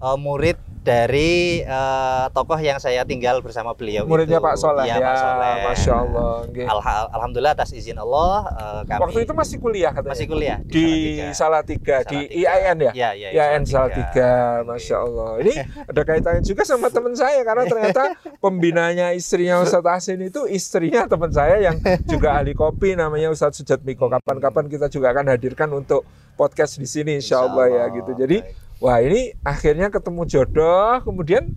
uh, 0.01 0.17
murid 0.17 0.57
dari 0.87 1.67
uh, 1.67 2.31
tokoh 2.31 2.55
yang 2.63 2.79
saya 2.79 3.03
tinggal 3.03 3.43
bersama 3.43 3.75
beliau 3.75 4.07
muridnya 4.07 4.39
itu. 4.39 4.47
Pak 4.47 4.55
Soleh 4.55 4.87
ya, 4.87 4.95
ya. 4.95 5.03
Pak 5.03 5.15
Soleh. 5.19 5.55
Masya 5.67 5.93
Allah 5.99 6.35
Al 6.63 6.79
Alhamdulillah 7.11 7.53
atas 7.59 7.75
izin 7.75 7.99
Allah 7.99 8.47
uh, 8.55 8.81
kami 8.87 9.03
waktu 9.03 9.19
itu 9.27 9.33
masih 9.35 9.57
kuliah 9.59 9.91
katanya? 9.91 10.15
Masih 10.15 10.27
kuliah 10.31 10.57
di, 10.63 10.87
di 11.19 11.35
Salatiga. 11.35 12.07
Di, 12.07 12.31
di 12.31 12.39
IAIN 12.39 12.77
ya? 12.87 12.91
Ya, 12.95 13.09
ya 13.11 13.29
IAIN 13.35 13.67
Salatiga. 13.67 14.63
Masya 14.63 14.95
Allah. 15.03 15.31
Ini 15.43 15.53
ada 15.91 16.01
kaitannya 16.07 16.41
juga 16.47 16.63
sama 16.63 16.87
teman 16.87 17.11
saya 17.19 17.43
karena 17.43 17.63
ternyata 17.67 18.03
pembinanya 18.39 19.11
istrinya 19.11 19.59
Ustadz 19.59 19.91
Asin 19.91 20.23
itu 20.23 20.47
istrinya 20.47 21.03
teman 21.03 21.35
saya 21.35 21.59
yang 21.59 21.75
juga 22.07 22.39
ahli 22.39 22.55
kopi 22.55 22.95
namanya 22.95 23.27
Ustadz 23.27 23.59
Sujat 23.59 23.83
Miko. 23.83 24.07
Kapan-kapan 24.07 24.71
kita 24.71 24.87
juga 24.87 25.11
akan 25.11 25.35
hadirkan 25.35 25.67
untuk 25.75 26.07
podcast 26.39 26.79
di 26.79 26.87
sini 26.87 27.19
insya 27.19 27.43
Allah, 27.43 27.67
insya 27.67 27.75
Allah 27.75 27.91
ya 27.91 27.95
gitu. 27.99 28.11
Jadi 28.15 28.37
wah 28.77 29.01
ini 29.01 29.33
akhirnya 29.41 29.89
ketemu 29.89 30.21
jodoh 30.25 31.01
kemudian 31.01 31.55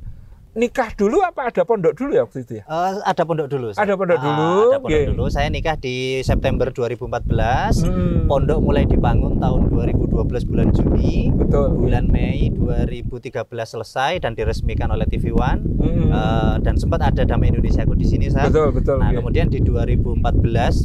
nikah 0.51 0.91
dulu 0.99 1.23
apa 1.23 1.47
ada 1.47 1.63
pondok 1.63 1.95
dulu 1.95 2.11
ya 2.11 2.27
waktu 2.27 2.43
itu 2.43 2.53
ya? 2.59 2.65
Uh, 2.67 2.99
ada 3.07 3.23
pondok 3.23 3.47
dulu. 3.47 3.71
Saya. 3.71 3.87
Ada 3.87 3.95
pondok 3.95 4.19
ah, 4.19 4.23
dulu. 4.23 4.51
Ada 4.51 4.79
pondok 4.83 4.99
okay. 4.99 5.07
dulu. 5.07 5.25
Saya 5.31 5.47
nikah 5.47 5.77
di 5.79 5.97
September 6.27 6.67
2014. 6.75 7.87
Hmm. 7.87 8.27
Pondok 8.27 8.59
mulai 8.59 8.83
dibangun 8.83 9.39
tahun 9.39 9.71
2012 9.71 10.51
bulan 10.51 10.69
Juni. 10.75 11.31
Betul. 11.31 11.79
Bulan 11.79 12.11
Mei 12.11 12.51
2013 12.51 13.47
selesai 13.47 14.13
dan 14.27 14.35
diresmikan 14.35 14.91
oleh 14.91 15.07
TV 15.07 15.31
One. 15.31 15.63
Hmm. 15.79 16.11
Uh, 16.11 16.55
dan 16.67 16.75
sempat 16.75 17.07
ada 17.07 17.23
Damai 17.23 17.55
Indonesia 17.55 17.87
aku 17.87 17.95
di 17.95 18.07
sini 18.11 18.27
saat. 18.27 18.51
Betul 18.51 18.75
betul. 18.75 18.99
Nah 18.99 19.15
okay. 19.15 19.23
kemudian 19.23 19.47
di 19.47 19.63
2014 19.63 20.19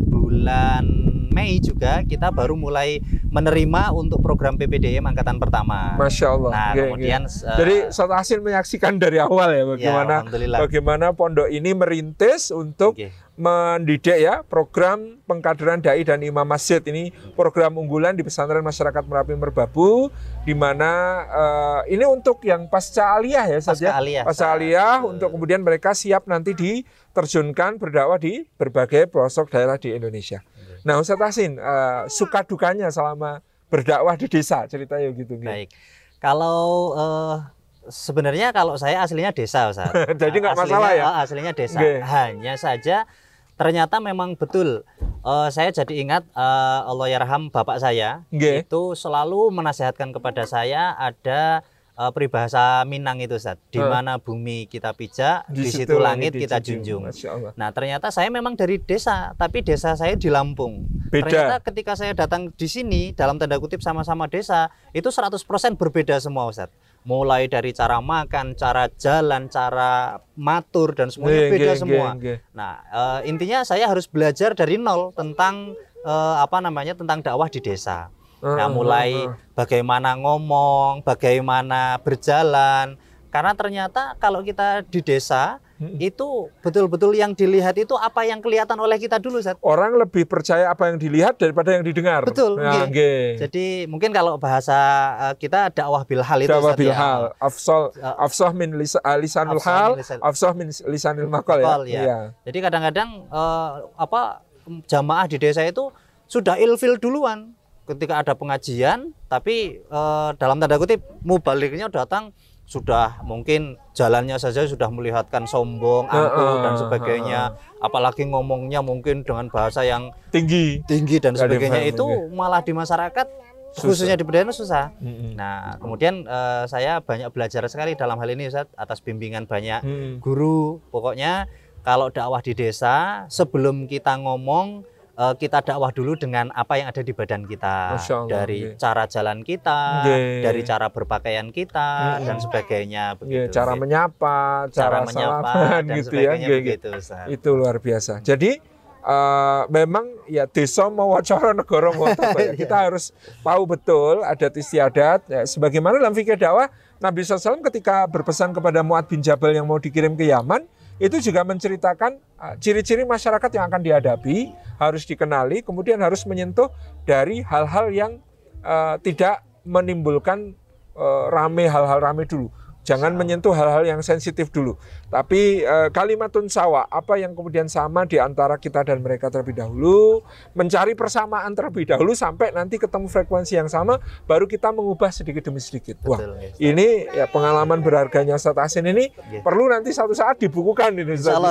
bulan 0.05 1.14
Mei 1.35 1.59
juga 1.59 1.99
kita 2.07 2.31
baru 2.31 2.55
mulai 2.55 3.03
menerima 3.27 3.91
untuk 3.91 4.23
program 4.23 4.55
PPDM 4.55 5.03
angkatan 5.03 5.35
pertama. 5.35 5.99
Masya 5.99 6.27
Allah. 6.31 6.51
Nah, 6.55 6.71
kemudian. 6.71 7.27
Uh, 7.27 7.57
jadi 7.59 7.75
Ustaz 7.91 8.07
Hasil 8.07 8.39
menyaksikan 8.39 8.95
dari 8.95 9.19
awal 9.19 9.51
ya 9.51 9.67
bagaimana 9.67 10.15
ya, 10.23 10.59
bagaimana 10.63 11.11
pondok 11.11 11.51
ini 11.51 11.75
merintis 11.75 12.55
untuk 12.55 12.95
okay. 12.95 13.11
mendidik 13.35 14.15
ya 14.15 14.47
program 14.47 15.19
pengkaderan 15.27 15.83
dai 15.83 16.07
dan 16.07 16.23
imam 16.23 16.47
masjid 16.47 16.79
ini 16.87 17.11
program 17.35 17.75
unggulan 17.75 18.15
di 18.15 18.23
pesantren 18.23 18.63
masyarakat 18.63 19.03
Merapi 19.03 19.35
Merbabu 19.35 20.07
di 20.47 20.55
mana 20.55 20.91
uh, 21.27 21.81
ini 21.91 22.07
untuk 22.07 22.39
yang 22.47 22.71
pasca 22.71 23.19
aliyah 23.19 23.51
ya 23.51 23.59
saja 23.59 23.91
pasca 23.91 23.99
aliyah, 23.99 24.23
pasca 24.23 24.45
aliyah 24.55 24.95
untuk 25.03 25.35
kemudian 25.35 25.59
mereka 25.59 25.91
siap 25.91 26.31
nanti 26.31 26.55
diterjunkan 26.55 27.75
berdakwah 27.75 28.15
di 28.15 28.47
berbagai 28.55 29.11
pelosok 29.11 29.51
daerah 29.51 29.75
di 29.75 29.91
Indonesia. 29.91 30.39
Nah, 30.85 31.01
Ustaz 31.01 31.17
Tasin, 31.17 31.57
uh, 31.57 32.05
suka 32.05 32.45
dukanya 32.45 32.93
selama 32.93 33.41
berdakwah 33.73 34.13
di 34.13 34.29
desa 34.29 34.69
ceritanya 34.69 35.09
gitu. 35.17 35.41
Baik. 35.41 35.73
Kalau 36.21 36.93
uh, 36.93 37.41
sebenarnya 37.89 38.53
kalau 38.53 38.77
saya 38.77 39.01
aslinya 39.01 39.33
desa, 39.33 39.73
Ustaz. 39.73 39.89
Jadi 40.21 40.37
nggak 40.37 40.53
masalah 40.53 40.93
ya? 40.93 41.03
Uh, 41.09 41.15
aslinya 41.25 41.57
desa. 41.57 41.81
Okay. 41.81 42.05
Hanya 42.05 42.53
saja 42.61 43.09
ternyata 43.55 44.03
memang 44.03 44.35
betul 44.35 44.83
uh, 45.23 45.47
saya 45.47 45.71
jadi 45.71 46.03
ingat 46.03 46.27
uh, 46.35 46.91
Allah 46.91 47.07
yarham 47.07 47.47
bapak 47.47 47.79
saya 47.79 48.27
okay. 48.27 48.67
itu 48.67 48.99
selalu 48.99 49.47
menasehatkan 49.47 50.11
kepada 50.11 50.43
saya 50.43 50.91
ada 50.99 51.63
uh, 51.95 52.11
peribahasa 52.11 52.83
Minang 52.85 53.23
itu 53.23 53.35
Ustaz. 53.39 53.57
Di 53.71 53.79
mana 53.79 54.19
bumi 54.19 54.67
kita 54.67 54.93
pijak, 54.93 55.47
di, 55.49 55.67
di 55.67 55.69
situ 55.71 55.97
langit 55.97 56.35
kita 56.35 56.59
junjung. 56.59 57.07
Nah, 57.55 57.69
ternyata 57.71 58.11
saya 58.11 58.27
memang 58.29 58.53
dari 58.53 58.77
desa, 58.79 59.33
tapi 59.39 59.63
desa 59.63 59.95
saya 59.95 60.13
di 60.15 60.27
Lampung. 60.29 60.85
Beda. 61.09 61.27
Ternyata 61.27 61.55
ketika 61.63 61.93
saya 61.95 62.11
datang 62.11 62.51
di 62.51 62.67
sini 62.67 63.15
dalam 63.15 63.39
tanda 63.39 63.57
kutip 63.57 63.79
sama-sama 63.79 64.27
desa, 64.27 64.69
itu 64.91 65.07
100% 65.07 65.41
berbeda 65.79 66.19
semua 66.19 66.47
Ustaz. 66.51 66.69
Mulai 67.05 67.45
dari 67.45 67.69
cara 67.69 68.01
makan, 68.01 68.57
cara 68.57 68.89
jalan, 68.97 69.45
cara 69.45 70.17
matur 70.33 70.97
dan 70.97 71.13
semuanya 71.13 71.53
beda 71.53 71.73
semua. 71.77 72.17
Nah, 72.49 72.81
uh, 72.89 73.19
intinya 73.29 73.61
saya 73.61 73.85
harus 73.85 74.09
belajar 74.09 74.57
dari 74.57 74.81
nol 74.81 75.13
tentang 75.13 75.77
uh, 76.01 76.41
apa 76.41 76.57
namanya 76.65 76.97
tentang 76.97 77.21
dakwah 77.21 77.45
di 77.45 77.61
desa. 77.61 78.09
Nah, 78.43 78.67
mulai 78.67 79.31
bagaimana 79.55 80.13
ngomong, 80.19 81.01
bagaimana 81.05 81.97
berjalan. 82.03 82.99
Karena 83.31 83.51
ternyata 83.51 84.15
kalau 84.15 84.39
kita 84.39 84.87
di 84.87 85.03
desa 85.03 85.59
hmm. 85.75 85.99
itu 85.99 86.47
betul-betul 86.63 87.11
yang 87.19 87.35
dilihat 87.35 87.75
itu 87.75 87.91
apa 87.99 88.23
yang 88.23 88.39
kelihatan 88.39 88.79
oleh 88.79 88.95
kita 88.95 89.19
dulu, 89.19 89.43
Zat. 89.43 89.59
Orang 89.59 89.99
lebih 89.99 90.23
percaya 90.23 90.71
apa 90.71 90.87
yang 90.87 90.95
dilihat 90.95 91.35
daripada 91.35 91.75
yang 91.75 91.83
didengar. 91.83 92.23
Betul. 92.23 92.55
Nah, 92.55 92.87
okay. 92.87 93.35
Jadi 93.35 93.91
mungkin 93.91 94.15
kalau 94.15 94.39
bahasa 94.39 94.77
uh, 95.19 95.35
kita 95.35 95.67
dakwah 95.75 96.07
bilhal 96.07 96.39
itu 96.39 96.51
dakwah 96.51 96.75
ya. 96.75 96.79
bilhal, 96.79 97.21
ya. 97.35 98.11
afsah 98.23 98.51
min 98.55 98.71
lisa, 98.79 99.03
uh, 99.03 99.17
lisanul 99.19 99.59
hal, 99.59 99.99
afsah 100.23 100.51
min 100.55 100.71
lisanil 100.87 101.27
makal 101.27 101.59
ya. 101.59 101.83
ya. 101.83 102.03
ya. 102.07 102.19
Jadi 102.47 102.57
kadang-kadang 102.63 103.27
uh, 103.27 103.91
apa 103.99 104.47
jamaah 104.87 105.27
di 105.27 105.37
desa 105.37 105.59
itu 105.61 105.91
sudah 106.25 106.57
ilfil 106.57 106.97
duluan 106.97 107.53
ketika 107.85 108.21
ada 108.21 108.33
pengajian 108.33 109.13
tapi 109.29 109.81
eh, 109.81 110.29
dalam 110.41 110.57
tanda 110.57 110.75
kutip 110.81 111.01
mubaliknya 111.21 111.87
datang 111.89 112.33
sudah 112.65 113.21
mungkin 113.21 113.77
jalannya 113.93 114.41
saja 114.41 114.65
sudah 114.65 114.89
melihatkan 114.89 115.45
sombong, 115.45 116.09
angkuh 116.09 116.53
uh, 116.57 116.61
dan 116.65 116.73
sebagainya. 116.81 117.41
Uh, 117.53 117.85
Apalagi 117.85 118.25
ngomongnya 118.25 118.81
mungkin 118.81 119.21
dengan 119.21 119.53
bahasa 119.53 119.85
yang 119.85 120.09
tinggi, 120.33 120.81
tinggi 120.89 121.21
dan 121.21 121.37
sebagainya 121.37 121.85
itu 121.85 122.05
malah 122.33 122.65
di 122.65 122.73
masyarakat 122.73 123.29
susah. 123.77 123.85
khususnya 123.85 124.15
di 124.17 124.25
pedesaan 124.25 124.49
susah. 124.49 124.85
Hmm. 124.97 125.37
Nah, 125.37 125.77
kemudian 125.77 126.25
uh, 126.25 126.65
saya 126.65 127.05
banyak 127.05 127.29
belajar 127.29 127.61
sekali 127.69 127.93
dalam 127.93 128.17
hal 128.17 128.33
ini 128.33 128.49
Ustaz 128.49 128.65
atas 128.73 128.97
bimbingan 128.97 129.45
banyak 129.45 129.85
hmm. 129.85 130.11
guru. 130.25 130.81
Pokoknya 130.89 131.45
kalau 131.85 132.09
dakwah 132.09 132.41
di 132.41 132.57
desa 132.57 133.29
sebelum 133.29 133.85
kita 133.85 134.17
ngomong 134.17 134.81
uh, 135.15 135.33
kita 135.35 135.63
dakwah 135.63 135.91
dulu 135.91 136.19
dengan 136.19 136.51
apa 136.51 136.79
yang 136.79 136.87
ada 136.91 137.01
di 137.01 137.15
badan 137.15 137.47
kita 137.47 137.97
Allah, 137.97 138.27
dari 138.27 138.75
okay. 138.75 138.77
cara 138.79 139.03
jalan 139.07 139.41
kita, 139.41 139.79
okay. 140.03 140.43
dari 140.43 140.61
cara 140.61 140.87
berpakaian 140.91 141.49
kita 141.49 142.19
hmm. 142.19 142.25
dan 142.27 142.37
sebagainya 142.39 143.03
begitu. 143.17 143.51
cara 143.51 143.73
menyapa, 143.75 144.69
cara, 144.69 145.01
cara 145.03 145.07
menyapa 145.07 145.59
dan 145.81 145.95
gitu 145.99 146.15
ya. 146.19 146.31
Begitu, 146.35 146.89
Itu 147.31 147.49
luar 147.55 147.79
biasa. 147.79 148.21
Jadi 148.21 148.59
uh, 149.05 149.63
memang 149.71 150.05
ya 150.27 150.49
desa 150.49 150.89
mau 150.91 151.15
wacara 151.15 151.55
negara 151.55 151.89
mau 151.95 152.09
apa 152.11 152.39
ya. 152.41 152.51
Kita 152.61 152.75
harus 152.89 153.15
tahu 153.41 153.63
betul 153.69 154.25
adat 154.25 154.53
istiadat 154.57 155.19
ya, 155.29 155.41
sebagaimana 155.47 156.01
dalam 156.01 156.13
fikih 156.13 156.35
dakwah 156.35 156.67
Nabi 156.99 157.21
SAW 157.21 157.61
ketika 157.71 158.07
berpesan 158.07 158.55
kepada 158.55 158.81
Muad 158.81 159.05
bin 159.05 159.19
Jabal 159.19 159.53
yang 159.53 159.67
mau 159.67 159.77
dikirim 159.77 160.15
ke 160.15 160.31
Yaman 160.31 160.65
itu 160.95 161.19
juga 161.19 161.43
menceritakan 161.43 162.17
ciri-ciri 162.59 163.07
masyarakat 163.07 163.47
yang 163.55 163.65
akan 163.71 163.81
dihadapi 163.81 164.51
harus 164.75 165.07
dikenali 165.07 165.63
kemudian 165.63 165.99
harus 166.03 166.27
menyentuh 166.27 166.67
dari 167.07 167.39
hal-hal 167.41 167.87
yang 167.95 168.11
uh, 168.59 168.99
tidak 168.99 169.39
menimbulkan 169.63 170.53
uh, 170.99 171.31
rame 171.31 171.65
hal-hal 171.65 172.03
rame 172.03 172.27
dulu 172.27 172.51
Jangan 172.85 173.17
menyentuh 173.17 173.49
hal-hal 173.57 173.81
yang 173.81 174.01
sensitif 174.05 174.53
dulu. 174.53 174.77
Tapi 175.09 175.65
e, 175.65 175.77
kalimatun 175.89 176.45
sawa, 176.45 176.85
apa 176.85 177.17
yang 177.17 177.33
kemudian 177.33 177.65
sama 177.65 178.05
di 178.05 178.21
antara 178.21 178.61
kita 178.61 178.85
dan 178.85 179.01
mereka 179.01 179.33
terlebih 179.33 179.57
dahulu, 179.57 180.21
mencari 180.53 180.93
persamaan 180.93 181.49
terlebih 181.57 181.89
dahulu 181.89 182.13
sampai 182.13 182.53
nanti 182.53 182.77
ketemu 182.77 183.09
frekuensi 183.09 183.57
yang 183.57 183.65
sama, 183.65 183.97
baru 184.29 184.45
kita 184.45 184.69
mengubah 184.69 185.09
sedikit 185.09 185.49
demi 185.49 185.57
sedikit. 185.57 185.97
Wah, 186.05 186.21
ya, 186.21 186.53
ini 186.61 187.09
ya 187.09 187.25
pengalaman 187.25 187.81
berharganya 187.81 188.37
Ustaz 188.37 188.53
Asin 188.53 188.85
ini 188.85 189.09
ya. 189.33 189.41
perlu 189.41 189.65
nanti 189.65 189.89
satu 189.89 190.13
saat 190.13 190.37
dibukukan 190.37 190.93
ini 190.93 191.17
Ustaz. 191.17 191.41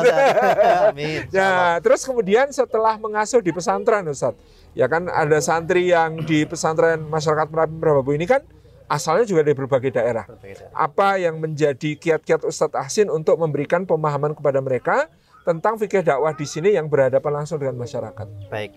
Amin. 0.94 1.26
ya, 1.34 1.82
terus 1.82 2.06
kemudian 2.06 2.54
setelah 2.54 2.94
mengasuh 2.94 3.42
di 3.42 3.50
pesantren 3.50 4.06
Ustaz, 4.06 4.38
ya 4.78 4.86
kan 4.86 5.10
ada 5.10 5.42
santri 5.42 5.90
yang 5.90 6.22
di 6.22 6.46
pesantren 6.46 7.02
masyarakat 7.10 7.50
Merapi 7.50 7.74
Merabu 7.74 8.14
ini 8.14 8.30
kan 8.30 8.46
asalnya 8.88 9.24
juga 9.24 9.42
dari 9.44 9.56
berbagai 9.56 9.90
daerah. 9.94 10.24
Apa 10.72 11.16
yang 11.20 11.40
menjadi 11.40 11.96
kiat-kiat 11.96 12.44
Ustadz 12.44 12.76
Ahsin 12.76 13.08
untuk 13.08 13.36
memberikan 13.40 13.88
pemahaman 13.88 14.36
kepada 14.36 14.60
mereka 14.60 15.08
tentang 15.44 15.76
fikih 15.76 16.00
dakwah 16.00 16.32
di 16.32 16.46
sini 16.48 16.72
yang 16.72 16.88
berhadapan 16.88 17.44
langsung 17.44 17.60
dengan 17.60 17.76
masyarakat. 17.76 18.26
Baik. 18.48 18.72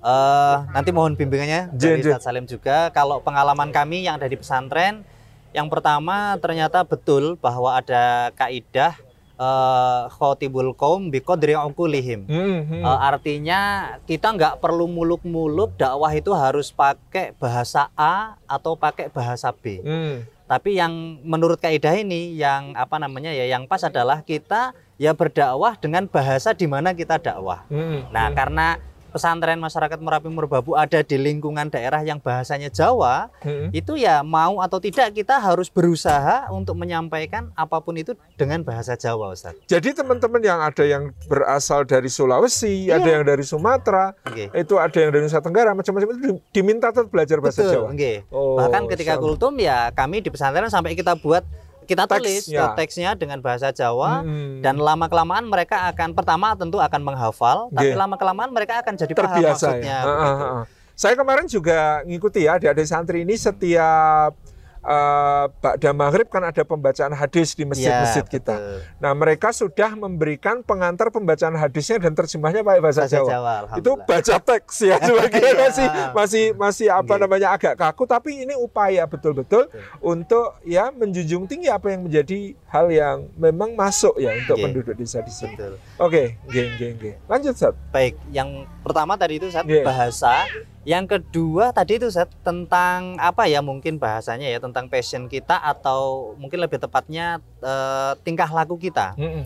Uh, 0.00 0.64
nanti 0.72 0.96
mohon 0.96 1.12
bimbingannya 1.12 1.72
dari 1.76 2.00
Ustadz 2.00 2.24
Salim 2.24 2.48
juga. 2.48 2.88
Kalau 2.92 3.20
pengalaman 3.20 3.68
kami 3.68 4.08
yang 4.08 4.16
ada 4.16 4.28
di 4.28 4.36
pesantren, 4.36 5.04
yang 5.52 5.68
pertama 5.68 6.38
ternyata 6.40 6.86
betul 6.86 7.36
bahwa 7.36 7.76
ada 7.76 8.32
kaidah 8.38 8.96
uh, 9.40 10.12
khotibul 10.12 10.76
kaum 10.76 11.08
biqadri 11.08 11.56
uqulihim. 11.56 12.28
Hmm, 12.28 12.60
hmm. 12.68 12.82
Uh, 12.84 12.98
artinya 13.00 13.60
kita 14.04 14.36
nggak 14.36 14.54
perlu 14.60 14.84
muluk-muluk 14.84 15.72
dakwah 15.80 16.12
itu 16.12 16.30
harus 16.36 16.68
pakai 16.68 17.32
bahasa 17.40 17.88
A 17.96 18.36
atau 18.44 18.76
pakai 18.76 19.08
bahasa 19.08 19.48
B. 19.56 19.80
Hmm. 19.80 20.28
Tapi 20.44 20.76
yang 20.76 21.22
menurut 21.22 21.62
kaidah 21.62 21.94
ini 21.94 22.34
yang 22.34 22.74
apa 22.74 22.98
namanya 22.98 23.30
ya 23.30 23.46
yang 23.46 23.70
pas 23.70 23.86
adalah 23.86 24.26
kita 24.26 24.74
ya 25.00 25.14
berdakwah 25.16 25.78
dengan 25.78 26.10
bahasa 26.10 26.52
di 26.52 26.66
mana 26.68 26.92
kita 26.92 27.16
dakwah. 27.16 27.64
Hmm. 27.72 28.04
Nah, 28.12 28.28
hmm. 28.28 28.36
karena 28.36 28.66
pesantren 29.10 29.58
masyarakat 29.58 29.98
Merapi 29.98 30.30
Merbabu 30.30 30.78
ada 30.78 31.02
di 31.02 31.18
lingkungan 31.18 31.68
daerah 31.68 32.00
yang 32.00 32.22
bahasanya 32.22 32.70
Jawa, 32.70 33.28
hmm. 33.42 33.74
itu 33.74 33.98
ya 33.98 34.22
mau 34.22 34.62
atau 34.62 34.78
tidak 34.78 35.12
kita 35.12 35.36
harus 35.36 35.68
berusaha 35.68 36.48
untuk 36.54 36.78
menyampaikan 36.78 37.50
apa 37.58 37.82
pun 37.82 37.98
itu 37.98 38.14
dengan 38.38 38.62
bahasa 38.62 38.94
Jawa, 38.94 39.34
Ustaz. 39.34 39.58
Jadi 39.66 39.92
teman-teman 39.92 40.40
yang 40.40 40.62
ada 40.62 40.84
yang 40.86 41.10
berasal 41.26 41.82
dari 41.84 42.08
Sulawesi, 42.08 42.88
iya. 42.88 43.02
ada 43.02 43.08
yang 43.20 43.24
dari 43.26 43.42
Sumatera, 43.42 44.14
okay. 44.22 44.48
itu 44.54 44.78
ada 44.78 44.96
yang 44.96 45.10
dari 45.10 45.26
Nusa 45.26 45.42
Tenggara, 45.42 45.74
macam-macam 45.74 46.08
itu 46.16 46.38
diminta 46.54 46.94
tetap 46.94 47.10
belajar 47.10 47.42
bahasa 47.42 47.66
Betul, 47.66 47.72
Jawa. 47.74 47.86
Okay. 47.92 48.16
Oh, 48.30 48.56
Bahkan 48.56 48.82
ketika 48.94 49.18
kultum 49.18 49.58
ya 49.58 49.90
kami 49.92 50.22
di 50.22 50.30
pesantren 50.30 50.70
sampai 50.70 50.94
kita 50.94 51.18
buat 51.18 51.42
kita 51.90 52.06
tulis 52.06 52.46
ya. 52.46 52.70
teksnya 52.78 53.18
dengan 53.18 53.42
bahasa 53.42 53.74
Jawa 53.74 54.22
hmm. 54.22 54.62
dan 54.62 54.78
lama 54.78 55.10
kelamaan 55.10 55.50
mereka 55.50 55.90
akan 55.90 56.14
pertama 56.14 56.54
tentu 56.54 56.78
akan 56.78 57.02
menghafal 57.02 57.66
yeah. 57.74 57.76
tapi 57.82 57.94
lama 57.98 58.14
kelamaan 58.14 58.54
mereka 58.54 58.78
akan 58.78 58.94
jadi 58.94 59.10
Terbiasa, 59.10 59.34
paham 59.34 59.42
maksudnya 59.50 59.98
ya. 59.98 60.06
uh, 60.06 60.12
uh, 60.14 60.42
uh. 60.62 60.64
Saya 61.00 61.16
kemarin 61.16 61.48
juga 61.48 62.04
ngikuti 62.04 62.44
ya 62.44 62.60
adik-adik 62.60 62.84
santri 62.84 63.24
ini 63.24 63.32
setiap 63.32 64.36
uh, 64.84 65.46
Ba'da 65.60 65.90
Maghrib 65.92 66.28
kan 66.28 66.42
ada 66.44 66.62
pembacaan 66.64 67.12
hadis 67.12 67.52
di 67.52 67.64
masjid-masjid 67.68 68.24
ya, 68.24 68.30
kita. 68.30 68.54
Nah, 69.00 69.12
mereka 69.12 69.52
sudah 69.52 69.92
memberikan 69.96 70.64
pengantar 70.64 71.12
pembacaan 71.12 71.56
hadisnya 71.56 72.00
dan 72.00 72.12
terjemahnya 72.16 72.64
pakai 72.64 72.80
bahasa, 72.80 73.04
bahasa 73.06 73.16
Jawa. 73.20 73.30
Jawa 73.30 73.54
Itu 73.80 73.90
baca 74.00 74.36
teks 74.40 74.76
ya 74.84 74.96
sebagai 75.06 75.44
masih 75.56 75.86
masih 76.12 76.44
masih 76.56 76.88
apa 76.92 77.14
okay. 77.16 77.22
namanya 77.22 77.48
agak 77.54 77.74
kaku 77.76 78.04
tapi 78.04 78.44
ini 78.44 78.54
upaya 78.56 79.04
betul-betul 79.04 79.68
untuk 80.00 80.56
ya 80.64 80.92
menjunjung 80.92 81.48
tinggi 81.48 81.68
apa 81.68 81.92
yang 81.92 82.08
menjadi 82.08 82.54
hal 82.68 82.86
yang 82.92 83.28
memang 83.36 83.74
masuk 83.76 84.16
ya 84.16 84.32
untuk 84.36 84.56
okay. 84.56 84.64
penduduk 84.68 84.94
desa 84.96 85.20
di 85.24 85.32
sini. 85.32 85.56
Oke, 85.56 85.76
okay. 85.98 86.26
geng 86.48 86.72
geng 86.78 86.96
geng. 86.96 87.18
Lanjut, 87.26 87.54
Sat. 87.56 87.74
Baik, 87.92 88.16
yang 88.32 88.64
pertama 88.84 89.16
tadi 89.16 89.42
itu 89.42 89.48
Sat 89.52 89.66
bahasa 89.66 90.46
yang 90.88 91.04
kedua 91.04 91.76
tadi 91.76 92.00
itu 92.00 92.08
Zat, 92.08 92.32
tentang 92.40 93.20
apa 93.20 93.44
ya 93.44 93.60
mungkin 93.60 94.00
bahasanya 94.00 94.48
ya 94.48 94.56
tentang 94.56 94.88
passion 94.88 95.28
kita 95.28 95.60
atau 95.60 96.32
mungkin 96.40 96.56
lebih 96.64 96.80
tepatnya 96.80 97.44
uh, 97.60 98.16
tingkah 98.24 98.48
laku 98.48 98.80
kita. 98.80 99.12
Mm 99.20 99.28
-mm. 99.28 99.44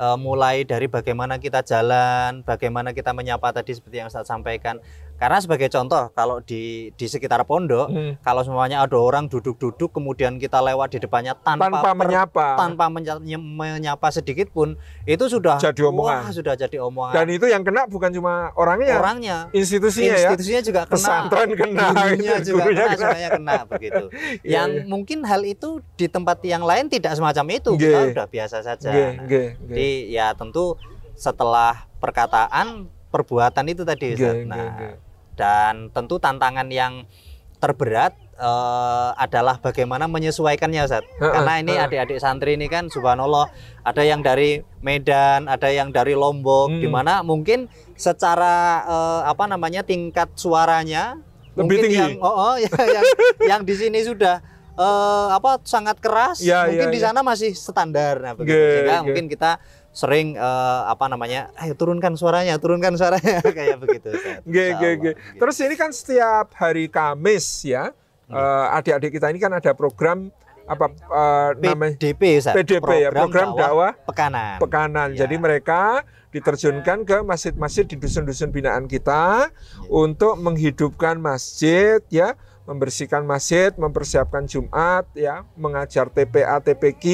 Uh, 0.00 0.16
mulai 0.16 0.64
dari 0.64 0.88
bagaimana 0.88 1.36
kita 1.36 1.60
jalan, 1.60 2.40
bagaimana 2.40 2.96
kita 2.96 3.12
menyapa 3.12 3.52
tadi 3.52 3.76
seperti 3.76 4.00
yang 4.00 4.08
saya 4.08 4.24
sampaikan, 4.24 4.80
karena 5.20 5.36
sebagai 5.36 5.68
contoh, 5.68 6.08
kalau 6.16 6.40
di 6.40 6.88
di 6.96 7.04
sekitar 7.04 7.44
pondok, 7.44 7.92
hmm. 7.92 8.24
kalau 8.24 8.40
semuanya 8.40 8.80
ada 8.80 8.96
orang 8.96 9.28
duduk-duduk, 9.28 9.92
kemudian 9.92 10.40
kita 10.40 10.64
lewat 10.64 10.96
di 10.96 10.98
depannya 11.04 11.36
tanpa 11.36 11.68
tanpa 11.68 11.92
per, 11.92 11.96
menyapa, 12.00 12.46
tanpa 12.56 12.84
menyapa 12.88 14.08
sedikit 14.08 14.48
pun, 14.48 14.80
itu 15.04 15.20
sudah 15.28 15.60
jadi 15.60 15.92
omongan. 15.92 16.24
Wah, 16.24 16.32
sudah 16.32 16.56
jadi 16.56 16.80
omongan. 16.80 17.20
Dan 17.20 17.26
itu 17.36 17.44
yang 17.52 17.60
kena 17.60 17.84
bukan 17.84 18.16
cuma 18.16 18.48
orangnya, 18.56 18.96
orangnya, 18.96 19.36
institusinya, 19.52 20.16
ya. 20.16 20.32
institusinya 20.32 20.62
juga 20.64 20.80
kena, 20.88 20.94
pesantren 20.96 21.50
kena, 21.52 21.86
gurunya 21.92 22.34
juga 22.40 22.62
gurunya 22.64 22.86
kena, 22.88 22.96
kena. 22.96 23.28
kena 23.28 23.56
begitu. 23.68 24.04
yeah, 24.40 24.64
yang 24.64 24.68
yeah. 24.72 24.88
mungkin 24.88 25.18
hal 25.28 25.44
itu 25.44 25.84
di 26.00 26.08
tempat 26.08 26.40
yang 26.48 26.64
lain 26.64 26.88
tidak 26.88 27.12
semacam 27.12 27.44
itu, 27.60 27.76
yeah. 27.76 27.84
kita 27.84 28.00
sudah 28.16 28.26
biasa 28.32 28.56
saja. 28.64 28.88
Yeah, 28.88 29.10
nah, 29.20 29.28
yeah, 29.28 29.48
Jadi 29.68 29.90
ya 30.16 30.26
tentu 30.32 30.80
setelah 31.12 31.84
perkataan 32.00 32.88
perbuatan 33.12 33.68
itu 33.68 33.84
tadi, 33.84 34.16
yeah, 34.16 34.48
nah. 34.48 34.96
Dan 35.40 35.88
tentu 35.96 36.20
tantangan 36.20 36.68
yang 36.68 37.08
terberat 37.60 38.16
uh, 38.40 39.12
adalah 39.20 39.60
bagaimana 39.60 40.08
menyesuaikannya 40.08 40.88
Ustaz. 40.88 41.04
Karena 41.20 41.60
ini 41.60 41.76
adik-adik 41.76 42.18
santri 42.18 42.56
ini 42.56 42.66
kan 42.72 42.88
subhanallah 42.88 43.52
ada 43.84 44.02
yang 44.02 44.24
dari 44.24 44.64
Medan, 44.80 45.46
ada 45.46 45.68
yang 45.68 45.92
dari 45.92 46.16
Lombok 46.16 46.72
hmm. 46.72 46.80
di 46.80 46.88
mana 46.88 47.20
mungkin 47.20 47.68
secara 48.00 48.84
uh, 48.88 49.22
apa 49.28 49.44
namanya 49.44 49.84
tingkat 49.84 50.32
suaranya 50.40 51.20
lebih 51.54 51.68
mungkin 51.68 51.80
tinggi. 51.84 52.00
Yang 52.00 52.12
oh, 52.24 52.34
oh 52.34 52.54
ya, 52.64 52.72
yang 52.72 53.04
yang 53.44 53.62
di 53.68 53.74
sini 53.76 54.00
sudah 54.00 54.40
uh, 54.80 55.36
apa 55.36 55.60
sangat 55.68 56.00
keras, 56.00 56.40
ya, 56.40 56.64
mungkin 56.64 56.88
ya, 56.88 56.94
di 56.96 57.00
sana 57.00 57.20
ya. 57.20 57.26
masih 57.28 57.52
standar 57.52 58.24
nah 58.24 58.32
begitu. 58.32 58.56
Sehingga 58.56 59.04
mungkin 59.04 59.26
kita 59.28 59.60
sering 59.90 60.38
uh, 60.38 60.86
apa 60.86 61.10
namanya 61.10 61.50
ayo 61.58 61.74
turunkan 61.74 62.14
suaranya 62.14 62.54
turunkan 62.62 62.94
suaranya 62.94 63.42
kayak 63.58 63.82
begitu 63.82 64.14
G, 64.46 64.56
G, 64.78 64.82
G. 65.02 65.04
terus 65.34 65.58
ini 65.58 65.74
kan 65.74 65.90
setiap 65.90 66.54
hari 66.54 66.86
Kamis 66.86 67.66
ya 67.66 67.90
uh, 68.30 68.76
adik-adik 68.78 69.18
kita 69.18 69.34
ini 69.34 69.42
kan 69.42 69.50
ada 69.50 69.74
program 69.74 70.30
apa 70.70 70.86
uh, 71.10 71.50
namanya 71.58 71.98
PDP 71.98 72.38
Ustaz. 72.38 72.54
PDP 72.54 72.78
program 72.78 73.02
ya 73.02 73.10
program 73.10 73.48
dakwah, 73.58 73.92
pekanan 74.06 74.56
pekanan 74.62 75.08
ya. 75.10 75.26
jadi 75.26 75.34
mereka 75.42 76.06
diterjunkan 76.30 77.02
ke 77.02 77.16
masjid-masjid 77.26 77.82
di 77.90 77.98
dusun-dusun 77.98 78.54
binaan 78.54 78.86
kita 78.86 79.50
ya. 79.50 79.90
untuk 79.90 80.38
menghidupkan 80.38 81.18
masjid 81.18 81.98
ya 82.06 82.38
membersihkan 82.70 83.26
masjid 83.26 83.74
mempersiapkan 83.74 84.46
Jumat 84.46 85.10
ya 85.18 85.42
mengajar 85.58 86.06
TPA 86.06 86.62
TPQ 86.62 87.04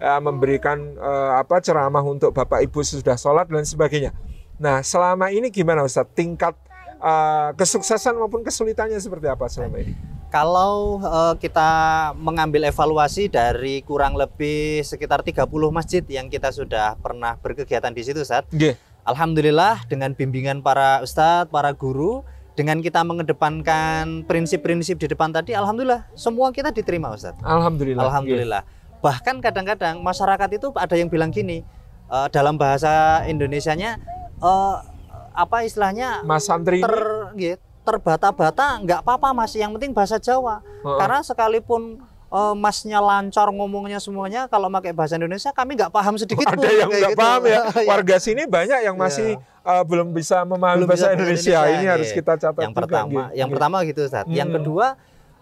uh, 0.00 0.20
memberikan 0.20 0.96
uh, 0.96 1.38
apa 1.38 1.60
ceramah 1.60 2.02
untuk 2.02 2.32
Bapak 2.32 2.64
Ibu 2.64 2.80
sudah 2.82 3.14
sholat 3.14 3.46
dan 3.46 3.62
sebagainya. 3.62 4.16
Nah, 4.60 4.84
selama 4.84 5.32
ini 5.32 5.48
gimana 5.52 5.84
Ustaz? 5.84 6.08
Tingkat 6.12 6.56
uh, 7.00 7.52
kesuksesan 7.56 8.16
maupun 8.16 8.44
kesulitannya 8.44 9.00
seperti 9.00 9.28
apa 9.28 9.48
selama 9.48 9.80
ini? 9.80 9.94
Kalau 10.30 11.02
uh, 11.02 11.34
kita 11.34 11.70
mengambil 12.14 12.70
evaluasi 12.70 13.26
dari 13.26 13.82
kurang 13.82 14.14
lebih 14.14 14.86
sekitar 14.86 15.26
30 15.26 15.48
masjid 15.74 16.04
yang 16.06 16.30
kita 16.30 16.54
sudah 16.54 16.94
pernah 17.02 17.34
berkegiatan 17.40 17.90
di 17.90 18.02
situ, 18.04 18.22
Ustaz. 18.22 18.46
Yeah. 18.54 18.78
Alhamdulillah 19.08 19.88
dengan 19.88 20.12
bimbingan 20.12 20.60
para 20.60 21.00
ustadz, 21.02 21.48
para 21.48 21.72
guru, 21.72 22.22
dengan 22.54 22.84
kita 22.84 23.00
mengedepankan 23.00 24.28
prinsip-prinsip 24.28 25.00
di 25.00 25.08
depan 25.08 25.32
tadi, 25.32 25.56
alhamdulillah 25.56 26.04
semua 26.12 26.52
kita 26.52 26.68
diterima, 26.68 27.10
Ustadz. 27.16 27.40
Alhamdulillah. 27.40 28.04
Alhamdulillah. 28.06 28.62
Yeah 28.62 28.78
bahkan 29.00 29.40
kadang-kadang 29.40 30.00
masyarakat 30.04 30.48
itu 30.56 30.68
ada 30.76 30.94
yang 30.96 31.08
bilang 31.08 31.32
gini 31.32 31.64
uh, 32.12 32.28
dalam 32.28 32.60
bahasa 32.60 33.24
Indonesianya 33.24 33.96
uh, 34.44 34.84
apa 35.32 35.64
istilahnya 35.64 36.20
Mas 36.24 36.44
Santri 36.44 36.84
ter, 36.84 36.96
gitu, 37.36 37.60
terbata-bata 37.84 38.80
nggak 38.84 39.00
apa-apa 39.02 39.32
Mas 39.32 39.56
yang 39.56 39.72
penting 39.76 39.96
bahasa 39.96 40.20
Jawa 40.20 40.60
uh 40.60 40.96
karena 41.00 41.20
sekalipun 41.20 42.00
uh, 42.32 42.54
masnya 42.56 43.02
lancar 43.02 43.48
ngomongnya 43.52 44.00
semuanya 44.00 44.48
kalau 44.48 44.72
pakai 44.72 44.96
bahasa 44.96 45.20
Indonesia 45.20 45.52
kami 45.52 45.76
nggak 45.76 45.92
paham 45.92 46.16
sedikit 46.16 46.46
ada 46.48 46.56
pun, 46.56 46.64
yang 46.64 46.88
nggak 46.88 47.12
gitu. 47.12 47.20
paham 47.20 47.42
ya 47.44 47.60
iya. 47.84 47.88
warga 47.88 48.16
sini 48.16 48.42
banyak 48.48 48.80
yang 48.86 48.96
masih 48.96 49.36
yeah. 49.36 49.80
uh, 49.80 49.84
belum 49.84 50.16
bisa 50.16 50.40
memahami 50.48 50.88
bahasa 50.88 51.12
bisa 51.12 51.16
Indonesia. 51.20 51.52
Indonesia 51.60 51.76
ini 51.76 51.84
yeah. 51.84 51.92
harus 51.92 52.10
kita 52.16 52.32
catat 52.40 52.62
yang 52.64 52.74
pertama 52.74 53.22
gitu. 53.28 53.38
yang 53.44 53.48
pertama 53.52 53.76
gitu 53.84 54.00
Ustaz 54.08 54.24
hmm. 54.24 54.32
yang 54.32 54.50
kedua 54.52 54.86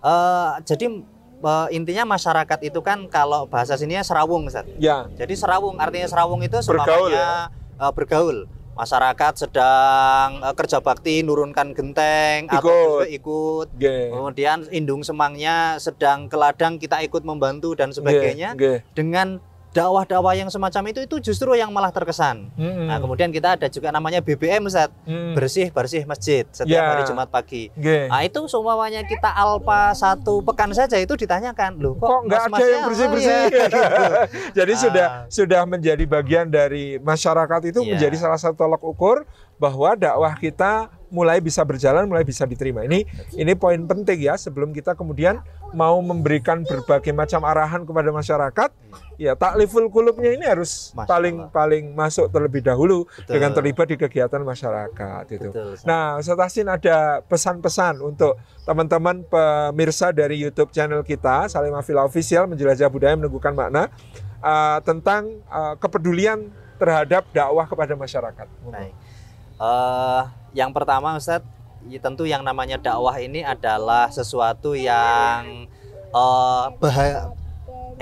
uh, 0.03 0.51
jadi 0.67 0.87
uh, 1.43 1.67
intinya 1.71 2.05
masyarakat 2.15 2.59
itu 2.65 2.81
kan 2.83 3.07
kalau 3.11 3.47
bahasa 3.47 3.79
sini 3.79 3.99
serawung 4.03 4.49
Ustaz. 4.49 4.67
Ya. 4.79 5.07
Jadi 5.19 5.35
serawung 5.39 5.79
artinya 5.79 6.09
serawung 6.09 6.43
itu 6.43 6.59
bergaul 6.67 7.13
ya? 7.15 7.51
uh, 7.79 7.93
bergaul. 7.95 8.47
Masyarakat 8.79 9.35
sedang 9.35 10.39
uh, 10.39 10.55
kerja 10.55 10.79
bakti 10.79 11.27
nurunkan 11.27 11.75
genteng 11.75 12.47
ikut. 12.47 12.63
atau 12.63 13.03
ikut. 13.03 13.69
Yeah. 13.83 14.15
Kemudian 14.15 14.71
indung 14.71 15.03
semangnya 15.03 15.83
sedang 15.83 16.31
ke 16.31 16.39
ladang 16.39 16.79
kita 16.79 17.03
ikut 17.03 17.27
membantu 17.27 17.75
dan 17.75 17.91
sebagainya. 17.91 18.55
Yeah. 18.55 18.79
Yeah. 18.79 18.95
Dengan 18.95 19.43
dakwah-dakwah 19.77 20.33
yang 20.33 20.49
semacam 20.49 20.83
itu 20.89 21.05
itu 21.05 21.17
justru 21.31 21.53
yang 21.53 21.69
malah 21.69 21.93
terkesan. 21.93 22.49
Hmm. 22.57 22.89
Nah, 22.89 22.97
kemudian 22.99 23.29
kita 23.29 23.61
ada 23.61 23.69
juga 23.69 23.93
namanya 23.93 24.25
BBM 24.25 24.65
Ustaz. 24.65 24.89
Hmm. 25.05 25.37
Bersih 25.37 25.69
bersih 25.69 26.03
masjid 26.09 26.49
setiap 26.49 26.81
yeah. 26.81 26.91
hari 26.97 27.03
Jumat 27.05 27.29
pagi. 27.29 27.69
Okay. 27.77 28.09
Nah, 28.09 28.25
itu 28.25 28.41
semuanya 28.49 29.05
kita 29.05 29.29
alpa 29.29 29.93
satu 29.93 30.41
pekan 30.41 30.73
saja 30.73 30.97
itu 30.97 31.13
ditanyakan, 31.15 31.77
"Loh, 31.79 31.95
kok, 32.01 32.09
kok 32.09 32.21
nggak 32.27 32.43
ada 32.49 32.65
yang 32.65 32.83
bersih-bersih?" 32.89 33.29
Oh, 33.29 33.45
ya, 33.45 33.67
gitu. 33.69 33.81
Jadi 34.57 34.73
ah. 34.73 34.79
sudah 34.81 35.09
sudah 35.29 35.63
menjadi 35.69 36.05
bagian 36.09 36.47
dari 36.49 36.97
masyarakat 36.99 37.61
itu 37.69 37.81
yeah. 37.85 37.91
menjadi 37.97 38.17
salah 38.17 38.41
satu 38.41 38.57
tolak 38.57 38.81
ukur 38.81 39.29
bahwa 39.61 39.93
dakwah 39.99 40.33
kita 40.39 40.98
mulai 41.09 41.41
bisa 41.41 41.65
berjalan, 41.65 42.05
mulai 42.09 42.25
bisa 42.25 42.45
diterima. 42.45 42.85
Ini 42.85 43.05
ini 43.37 43.53
poin 43.57 43.81
penting 43.85 44.19
ya 44.21 44.35
sebelum 44.37 44.73
kita 44.73 44.95
kemudian 44.95 45.41
mau 45.77 46.01
memberikan 46.01 46.65
berbagai 46.65 47.13
macam 47.13 47.45
arahan 47.45 47.85
kepada 47.85 48.09
masyarakat, 48.09 48.71
ya 49.21 49.37
takliful 49.37 49.89
kulubnya 49.93 50.33
ini 50.33 50.45
harus 50.49 50.93
Masya 50.97 51.09
paling 51.09 51.37
paling 51.53 51.85
masuk 51.93 52.33
terlebih 52.33 52.65
dahulu 52.65 53.05
Betul. 53.05 53.33
dengan 53.37 53.51
terlibat 53.53 53.87
di 53.93 53.97
kegiatan 54.01 54.41
masyarakat 54.41 55.25
itu. 55.29 55.51
Betul, 55.53 55.77
nah, 55.85 56.17
Ustaz 56.17 56.57
ada 56.57 57.21
pesan-pesan 57.29 58.01
untuk 58.01 58.41
teman-teman 58.65 59.25
pemirsa 59.25 60.13
dari 60.13 60.41
YouTube 60.41 60.73
channel 60.73 61.05
kita 61.05 61.49
Salim 61.49 61.73
Afila 61.77 62.05
Official 62.05 62.49
menjelajah 62.49 62.89
budaya 62.89 63.17
meneguhkan 63.17 63.53
makna 63.53 63.93
uh, 64.41 64.79
tentang 64.85 65.41
uh, 65.49 65.75
kepedulian 65.77 66.49
terhadap 66.79 67.27
dakwah 67.35 67.67
kepada 67.67 67.93
masyarakat. 67.99 68.47
Baik. 68.71 68.95
Uh, 69.59 70.31
yang 70.59 70.75
pertama 70.75 71.15
Ustadz, 71.15 71.47
ya 71.87 72.03
tentu 72.03 72.27
yang 72.27 72.43
namanya 72.43 72.83
dakwah 72.83 73.15
ini 73.23 73.47
adalah 73.47 74.11
sesuatu 74.11 74.75
yang 74.75 75.71
uh, 76.11 76.75
bah 76.83 77.31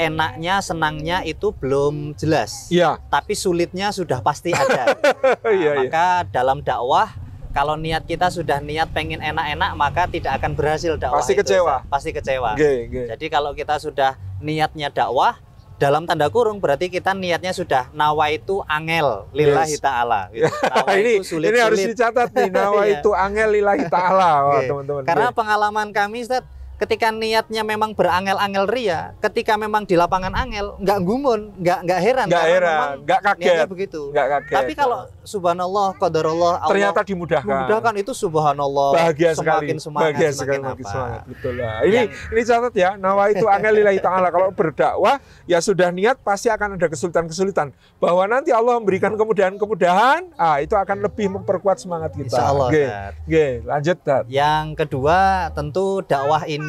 enaknya, 0.01 0.65
senangnya 0.65 1.21
itu 1.25 1.53
belum 1.53 2.17
jelas. 2.17 2.73
Iya. 2.73 2.97
Tapi 3.13 3.37
sulitnya 3.37 3.93
sudah 3.93 4.25
pasti 4.25 4.57
ada. 4.57 4.97
Nah, 4.97 5.53
iya, 5.53 5.85
maka 5.85 6.25
dalam 6.33 6.65
dakwah 6.65 7.13
kalau 7.57 7.77
niat 7.77 8.05
kita 8.05 8.29
sudah 8.29 8.61
niat 8.61 8.93
pengen 8.93 9.25
enak-enak 9.25 9.73
maka 9.81 10.05
tidak 10.13 10.37
akan 10.37 10.53
berhasil 10.53 10.93
dakwah 11.01 11.25
pasti 11.25 11.33
itu, 11.33 11.41
kecewa 11.41 11.77
Ustaz. 11.81 11.89
pasti 11.89 12.11
kecewa 12.13 12.53
okay, 12.53 12.85
okay. 12.85 13.07
jadi 13.17 13.27
kalau 13.33 13.57
kita 13.57 13.81
sudah 13.81 14.21
niatnya 14.45 14.93
dakwah 14.93 15.41
dalam 15.77 16.03
tanda 16.03 16.27
kurung 16.27 16.57
berarti 16.57 16.89
kita 16.89 17.13
niatnya 17.13 17.53
sudah 17.53 17.93
nawa 17.93 18.33
itu 18.33 18.65
angel 18.65 19.29
lillahi 19.31 19.77
Yes. 19.77 19.85
ta'ala 19.85 20.33
gitu. 20.33 20.49
Nawa 20.73 20.91
ini 20.97 21.11
itu 21.15 21.25
sulit, 21.27 21.53
ini 21.53 21.61
harus 21.61 21.79
dicatat 21.79 22.33
nih 22.33 22.49
nawa 22.49 22.81
Iya. 22.89 22.99
itu 22.99 23.11
angel 23.13 23.49
lillahi 23.53 23.85
taala 23.87 24.31
Oke. 24.51 24.67
teman-teman 24.67 25.03
Karena 25.05 25.29
pengalaman 25.31 25.89
kami 25.91 26.25
Ustaz, 26.25 26.49
ketika 26.77 27.09
niatnya 27.09 27.63
memang 27.65 27.97
berangel-angel 27.97 28.65
ria, 28.69 29.17
ketika 29.25 29.57
memang 29.57 29.89
di 29.89 29.97
lapangan 29.97 30.33
angel, 30.37 30.77
nggak 30.77 30.99
gumun, 31.01 31.41
nggak 31.57 31.79
nggak 31.89 32.01
heran. 32.05 32.27
nggak 32.29 32.47
heran 32.47 32.95
nggak 33.07 33.21
kaget 33.25 33.67
begitu. 33.69 34.01
nggak 34.13 34.27
kaget 34.29 34.57
Tapi 34.61 34.73
kalau 34.77 35.01
subhanallah, 35.25 35.97
qadarullah, 35.97 36.55
Allah 36.61 36.71
ternyata 36.71 37.01
dimudahkan 37.03 37.49
memudahkan 37.49 37.95
itu 37.97 38.13
subhanallah. 38.13 38.91
bahagia 38.93 39.31
semakin 39.33 39.77
sekali 39.77 39.81
semangat, 39.81 40.05
bahagia 40.13 40.31
sekali 40.31 40.37
semakin 40.37 40.61
semakin 40.61 40.85
apa. 40.85 40.91
semangat 40.93 41.21
betul 41.27 41.55
lah 41.57 41.77
ini 41.83 42.01
ini 42.13 42.41
catat 42.45 42.75
ya 42.77 42.91
nawa 43.01 43.23
itu 43.33 43.45
angel 43.49 43.73
lillahi 43.73 44.01
taala 44.05 44.29
kalau 44.29 44.49
berdakwah 44.53 45.17
ya 45.49 45.59
sudah 45.59 45.89
niat 45.91 46.17
pasti 46.21 46.53
akan 46.53 46.77
ada 46.77 46.87
kesulitan-kesulitan 46.93 47.73
bahwa 47.99 48.23
nanti 48.29 48.53
Allah 48.53 48.77
memberikan 48.77 49.17
kemudahan-kemudahan 49.17 50.37
ah 50.37 50.61
itu 50.61 50.77
akan 50.77 51.01
lebih 51.01 51.33
memperkuat 51.41 51.81
semangat 51.81 52.13
kita 52.13 52.37
Insya 52.37 52.45
Allah. 52.53 52.69
Oke, 52.69 52.85
oke, 53.27 53.47
lanjut 53.65 53.97
Tat. 54.03 54.25
Yang 54.27 54.67
kedua 54.85 55.49
tentu 55.55 56.03
dakwah 56.05 56.43
ini 56.45 56.66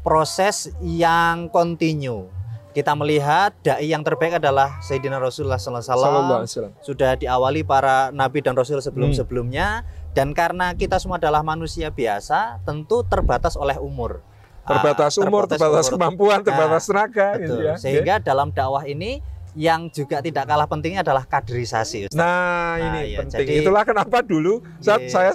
proses 0.00 0.56
yang 0.80 1.48
kontinu. 1.48 2.30
Kita 2.68 2.94
melihat 2.94 3.56
dai 3.58 3.86
yang 3.86 4.00
terbaik 4.00 4.38
adalah 4.38 4.78
Sayyidina 4.78 5.18
Rasulullah 5.18 5.58
SAW. 5.58 5.82
Sallallahu 5.82 6.38
alaihi 6.38 6.48
wasallam. 6.48 6.72
sudah 6.78 7.12
diawali 7.14 7.62
para 7.62 8.10
nabi 8.10 8.38
dan 8.38 8.54
rasul 8.54 8.78
Hmm. 8.78 8.86
sebelum-sebelumnya 8.86 9.82
dan 10.12 10.30
karena 10.30 10.70
kita 10.72 10.96
semua 10.96 11.18
adalah 11.18 11.42
manusia 11.42 11.90
biasa 11.90 12.62
tentu 12.62 13.02
terbatas 13.02 13.54
oleh 13.54 13.74
umur 13.76 14.22
terbatas 14.62 15.16
Ah, 15.16 15.24
umur, 15.24 15.48
terbatas 15.48 15.88
umur. 15.88 15.96
kemampuan, 15.96 16.38
terbatas 16.42 16.84
tenaga 16.84 17.28
Betul. 17.32 17.40
gitu 17.40 17.54
ya. 17.62 17.74
sehingga 17.74 18.14
dalam 18.20 18.52
dakwah 18.52 18.84
ini 18.84 19.24
yang 19.56 19.88
juga 19.88 20.20
tidak 20.20 20.44
kalah 20.44 20.68
pentingnya 20.68 21.00
adalah 21.00 21.24
kaderisasi 21.24 22.06
Ustaz. 22.06 22.14
Nah, 22.14 22.28
Nah, 22.28 22.72
ini 22.76 23.00
iya, 23.08 23.18
penting. 23.18 23.42
jadi- 23.42 23.64
Itulah 23.64 23.82
kenapa 23.82 24.20
dulu 24.20 24.60
saat 24.78 25.08
Iya. 25.08 25.10
saya 25.10 25.30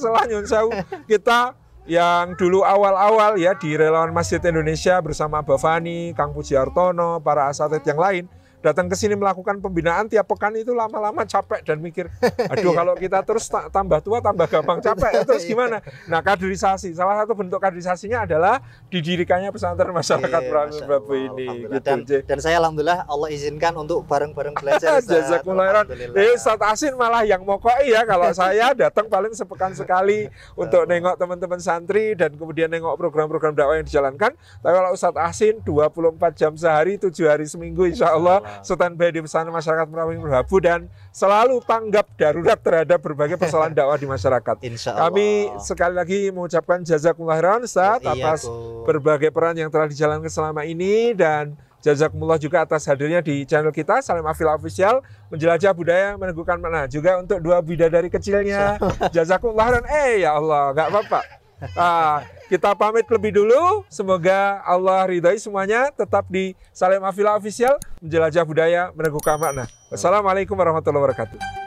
sewu, 0.46 0.70
kita 1.12 1.58
yang 1.84 2.40
dulu 2.40 2.64
awal-awal 2.64 3.36
ya 3.36 3.56
di 3.60 3.76
relawan 3.76 4.16
Masjid 4.16 4.40
Indonesia 4.40 5.00
bersama 5.04 5.44
Bavani, 5.44 6.16
Kang 6.16 6.32
Pujiartono, 6.32 7.20
para 7.20 7.52
asatid 7.52 7.84
yang 7.84 8.00
lain 8.00 8.24
datang 8.64 8.88
ke 8.88 8.96
sini 8.96 9.14
melakukan 9.14 9.60
pembinaan 9.60 10.08
tiap 10.08 10.24
pekan 10.26 10.56
itu 10.56 10.72
lama-lama 10.72 11.22
capek 11.22 11.62
dan 11.62 11.78
mikir, 11.78 12.08
aduh 12.52 12.72
Iya. 12.72 12.80
kalau 12.80 12.94
kita 12.96 13.20
terus 13.22 13.46
ta- 13.46 13.68
tambah 13.68 14.00
tua 14.00 14.24
tambah 14.24 14.48
gampang 14.48 14.80
capek, 14.80 15.12
terus 15.28 15.44
gimana? 15.44 15.84
Nah 16.08 16.24
kaderisasi, 16.24 16.96
salah 16.96 17.20
satu 17.20 17.36
bentuk 17.36 17.60
kaderisasinya 17.60 18.24
adalah 18.24 18.64
didirikannya 18.88 19.52
pesantren 19.52 19.92
masyarakat 19.92 20.42
Iya, 20.42 20.52
Masya 20.64 20.86
Babu 20.88 21.14
ini. 21.14 21.68
Gitu, 21.68 21.84
dan, 21.84 21.98
dan 22.08 22.38
saya 22.40 22.58
alhamdulillah 22.58 23.04
Allah 23.04 23.28
izinkan 23.30 23.76
untuk 23.76 24.08
bareng-bareng 24.08 24.56
belajar. 24.56 25.04
Jazakumullah. 25.04 25.84
Eh, 26.16 26.32
Ustaz 26.32 26.62
Asin 26.64 26.96
malah 26.96 27.28
yang 27.28 27.44
mokoi 27.44 27.92
ya 27.92 28.08
kalau 28.08 28.32
saya 28.32 28.72
datang 28.72 29.12
paling 29.12 29.36
sepekan 29.36 29.76
sekali 29.76 30.32
untuk 30.56 30.88
nengok 30.88 31.20
teman-teman 31.20 31.60
santri 31.60 32.16
dan 32.16 32.32
kemudian 32.32 32.72
nengok 32.72 32.96
program-program 32.96 33.52
dakwah 33.52 33.76
yang 33.76 33.84
dijalankan. 33.84 34.32
Tapi 34.34 34.72
kalau 34.72 34.96
Ustaz 34.96 35.16
Asin 35.20 35.60
24 35.60 36.16
jam 36.34 36.54
sehari, 36.56 36.96
7 36.96 37.12
hari 37.28 37.44
seminggu 37.44 37.84
insya 37.84 38.14
Allah 38.14 38.40
standby 38.62 39.10
di 39.10 39.26
pesantren 39.26 39.50
masyarakat 39.50 39.88
Merapi 39.90 40.22
Merhabu 40.22 40.62
dan 40.62 40.86
selalu 41.10 41.58
tanggap 41.66 42.06
darurat 42.14 42.60
terhadap 42.62 43.00
berbagai 43.02 43.42
persoalan 43.42 43.74
dakwah 43.78 43.98
di 43.98 44.06
masyarakat. 44.06 44.56
Insya 44.62 44.94
Allah. 44.94 45.10
Kami 45.10 45.28
sekali 45.58 45.94
lagi 45.98 46.20
mengucapkan 46.30 46.86
jazakumullah 46.86 47.42
khairan 47.42 47.66
Ustaz 47.66 48.04
Iya, 48.04 48.14
atas 48.14 48.46
berbagai 48.86 49.34
peran 49.34 49.58
yang 49.58 49.74
telah 49.74 49.90
dijalankan 49.90 50.30
selama 50.30 50.62
ini 50.68 51.16
dan 51.18 51.58
jazakumullah 51.84 52.40
juga 52.40 52.64
atas 52.64 52.88
hadirnya 52.88 53.20
di 53.20 53.44
channel 53.44 53.72
kita 53.76 54.00
Salim 54.00 54.24
Afil 54.24 54.48
Official 54.48 55.04
menjelajah 55.28 55.72
budaya 55.76 56.16
meneguhkan 56.16 56.56
mana 56.62 56.88
juga 56.88 57.20
untuk 57.20 57.44
dua 57.44 57.60
bidadari 57.60 58.08
kecilnya. 58.08 58.80
Jazakumullah 59.12 59.82
dan 59.82 59.86
eh 59.92 60.24
ya 60.24 60.38
Allah 60.38 60.72
nggak 60.76 60.88
apa-apa. 60.92 61.22
Ah, 61.80 62.20
kita 62.54 62.78
pamit 62.78 63.10
lebih 63.10 63.34
dulu. 63.34 63.82
Semoga 63.90 64.62
Allah 64.62 65.10
ridhai 65.10 65.42
semuanya 65.42 65.90
tetap 65.90 66.30
di 66.30 66.54
Salim 66.70 67.02
Afila 67.02 67.34
Official 67.34 67.82
menjelajah 67.98 68.46
budaya 68.46 68.82
meneguhkan 68.94 69.42
makna. 69.42 69.66
Wassalamualaikum 69.90 70.54
warahmatullahi 70.54 71.02
wabarakatuh 71.02 71.63